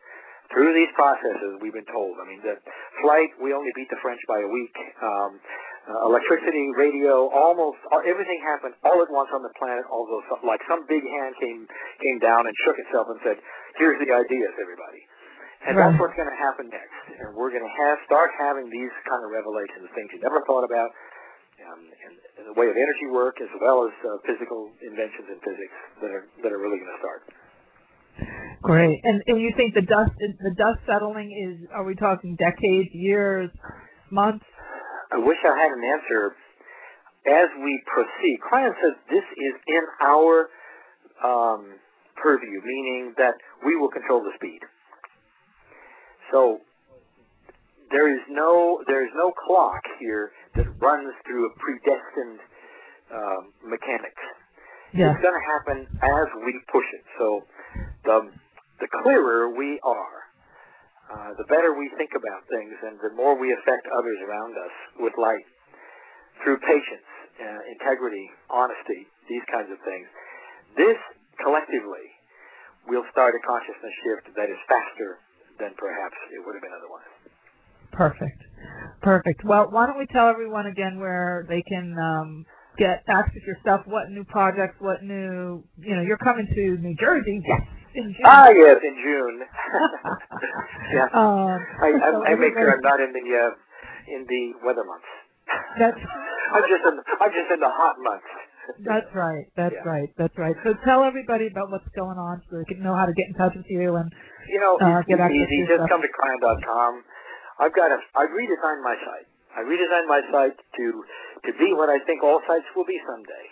[0.54, 1.58] through these processes.
[1.60, 2.20] We've been told.
[2.22, 2.62] I mean, the
[3.02, 4.76] flight we only beat the French by a week.
[5.02, 5.40] Um,
[5.88, 9.88] uh, electricity, radio, almost all, everything happened all at once on the planet.
[9.88, 11.64] Although, some, like some big hand came
[12.04, 13.40] came down and shook itself and said,
[13.80, 15.07] "Here's the ideas, everybody."
[15.68, 15.92] And right.
[15.92, 16.96] that's what's going to happen next.
[17.20, 20.64] And we're going to have start having these kind of revelations, things you never thought
[20.64, 20.96] about,
[21.68, 25.38] um, in, in the way of energy work as well as uh, physical inventions in
[25.44, 27.22] physics that are that are really going to start.
[28.64, 28.96] Great.
[29.04, 31.68] And and you think the dust the dust settling is?
[31.76, 33.52] Are we talking decades, years,
[34.10, 34.46] months?
[35.12, 36.36] I wish I had an answer.
[37.28, 40.48] As we proceed, Kryon says this is in our
[41.20, 41.76] um,
[42.16, 43.36] purview, meaning that
[43.66, 44.64] we will control the speed.
[46.32, 46.62] So
[47.92, 52.40] there is no there is no clock here that runs through a predestined
[53.12, 54.24] uh, mechanics.
[54.92, 55.12] Yeah.
[55.12, 57.06] It's going to happen as we push it.
[57.20, 57.44] So
[58.04, 58.18] the
[58.80, 60.18] the clearer we are,
[61.12, 64.76] uh, the better we think about things, and the more we affect others around us
[65.00, 65.48] with light
[66.44, 67.10] through patience,
[67.42, 70.08] uh, integrity, honesty, these kinds of things.
[70.78, 71.00] This
[71.42, 72.06] collectively
[72.88, 75.18] will start a consciousness shift that is faster
[75.60, 77.12] than perhaps it would have been otherwise.
[77.92, 78.42] Perfect.
[79.02, 79.44] Perfect.
[79.44, 82.46] Well, why don't we tell everyone again where they can um,
[82.78, 86.78] get access to your stuff, what new projects, what new, you know, you're coming to
[86.78, 87.42] New Jersey.
[87.98, 88.04] Yes.
[88.04, 88.30] In June.
[88.30, 89.42] Ah, yes, in June.
[90.94, 91.10] yeah.
[91.18, 94.84] Um, I, I, so I make sure I'm not in the uh, in the weather
[94.86, 95.08] months.
[95.80, 95.98] That's.
[96.54, 98.30] I'm just in I'm just in the hot months.
[98.86, 99.46] That's right.
[99.56, 99.90] That's yeah.
[99.90, 100.10] right.
[100.18, 100.56] That's right.
[100.64, 103.34] So tell everybody about what's going on so they can know how to get in
[103.34, 104.12] touch with you and
[104.48, 105.68] you know, uh, it's easy.
[105.68, 106.92] Just come to Kryon.com.
[107.60, 108.00] I've got a.
[108.16, 109.28] I redesigned my site.
[109.58, 110.86] I redesigned my site to
[111.48, 113.46] to be what I think all sites will be someday,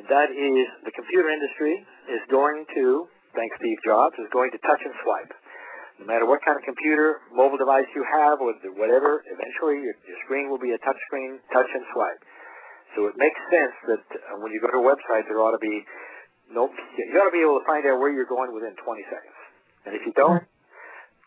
[0.00, 4.60] and that is the computer industry is going to, thanks Steve Jobs, is going to
[4.64, 5.32] touch and swipe.
[6.00, 10.18] No matter what kind of computer, mobile device you have, or whatever, eventually your, your
[10.24, 12.20] screen will be a touch screen, touch and swipe.
[12.96, 15.62] So it makes sense that uh, when you go to a website, there ought to
[15.62, 15.84] be
[16.50, 16.66] no,
[16.98, 19.39] you ought to be able to find out where you're going within 20 seconds.
[19.86, 20.44] And if you don't,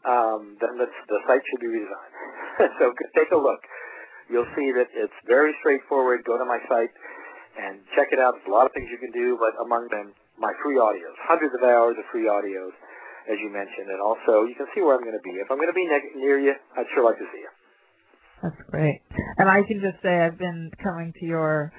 [0.06, 2.16] um, then the, the site should be redesigned.
[2.80, 3.64] so take a look.
[4.30, 6.24] You'll see that it's very straightforward.
[6.24, 6.92] Go to my site
[7.60, 8.36] and check it out.
[8.36, 11.54] There's a lot of things you can do, but among them, my free audios, hundreds
[11.54, 12.74] of hours of free audios,
[13.30, 15.38] as you mentioned, and also you can see where I'm going to be.
[15.38, 17.52] If I'm going to be ne- near you, I'd sure like to see you.
[18.42, 19.02] That's great.
[19.38, 21.72] And I can just say I've been coming to your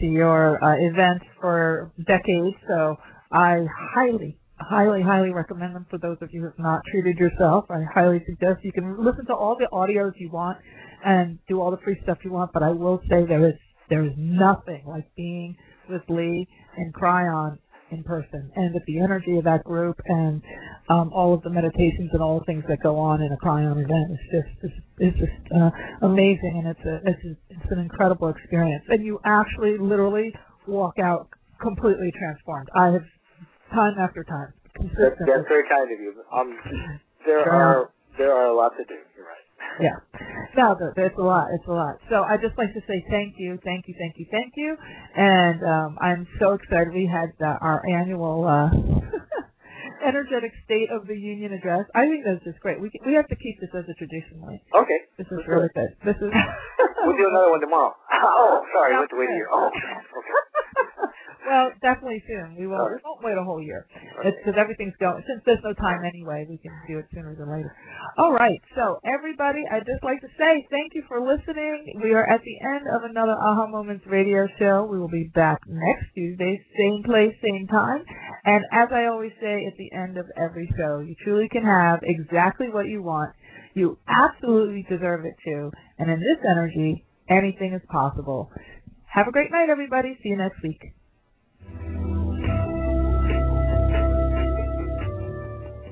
[0.00, 2.96] to your uh, events for decades, so
[3.32, 4.39] I highly
[4.70, 7.64] highly, highly recommend them for those of you who have not treated yourself.
[7.70, 10.58] I highly suggest you can listen to all the audios you want
[11.04, 13.54] and do all the free stuff you want, but I will say there is
[13.88, 15.56] there is nothing like being
[15.88, 17.58] with Lee and Kryon
[17.90, 20.40] in person and with the energy of that group and
[20.88, 23.82] um, all of the meditations and all the things that go on in a Kryon
[23.82, 25.70] event is just it's, it's just uh,
[26.02, 30.32] amazing and it's a it's a, it's an incredible experience and you actually literally
[30.68, 31.28] walk out
[31.60, 32.68] completely transformed.
[32.72, 33.02] I have
[33.74, 34.52] time after time.
[34.96, 36.14] That's, that's very kind of you.
[36.32, 36.58] Um,
[37.26, 37.52] there sure.
[37.52, 38.96] are there are a lot to do.
[39.16, 39.44] You're right.
[39.80, 39.96] yeah.
[40.56, 41.48] No, it's a lot.
[41.52, 41.96] It's a lot.
[42.08, 44.76] So I just like to say thank you, thank you, thank you, thank you,
[45.16, 46.92] and um, I'm so excited.
[46.92, 48.46] We had uh, our annual.
[48.46, 48.70] Uh,
[50.04, 51.84] energetic state of the union address.
[51.94, 52.80] I think that's just great.
[52.80, 54.40] We we have to keep this as a tradition.
[54.40, 55.00] Like, okay.
[55.18, 55.92] This is really good.
[56.04, 56.32] This is.
[57.04, 57.94] we'll do another one tomorrow.
[58.22, 59.48] Oh, sorry, I went to wait a year.
[59.50, 59.80] Oh, okay.
[61.46, 62.56] Well, definitely soon.
[62.58, 62.92] We won't.
[62.92, 63.86] We won't wait a whole year.
[64.24, 65.24] It's because everything's going.
[65.26, 67.74] Since there's no time anyway, we can do it sooner than later.
[68.18, 68.60] All right.
[68.76, 72.00] So everybody, I'd just like to say thank you for listening.
[72.02, 74.86] We are at the end of another Aha Moments radio show.
[74.90, 78.04] We will be back next Tuesday, same place, same time.
[78.44, 82.00] And as I always say at the end of every show, you truly can have
[82.02, 83.32] exactly what you want.
[83.74, 85.70] You absolutely deserve it too.
[85.98, 88.50] And in this energy, anything is possible.
[89.06, 90.18] Have a great night, everybody.
[90.22, 90.94] See you next week.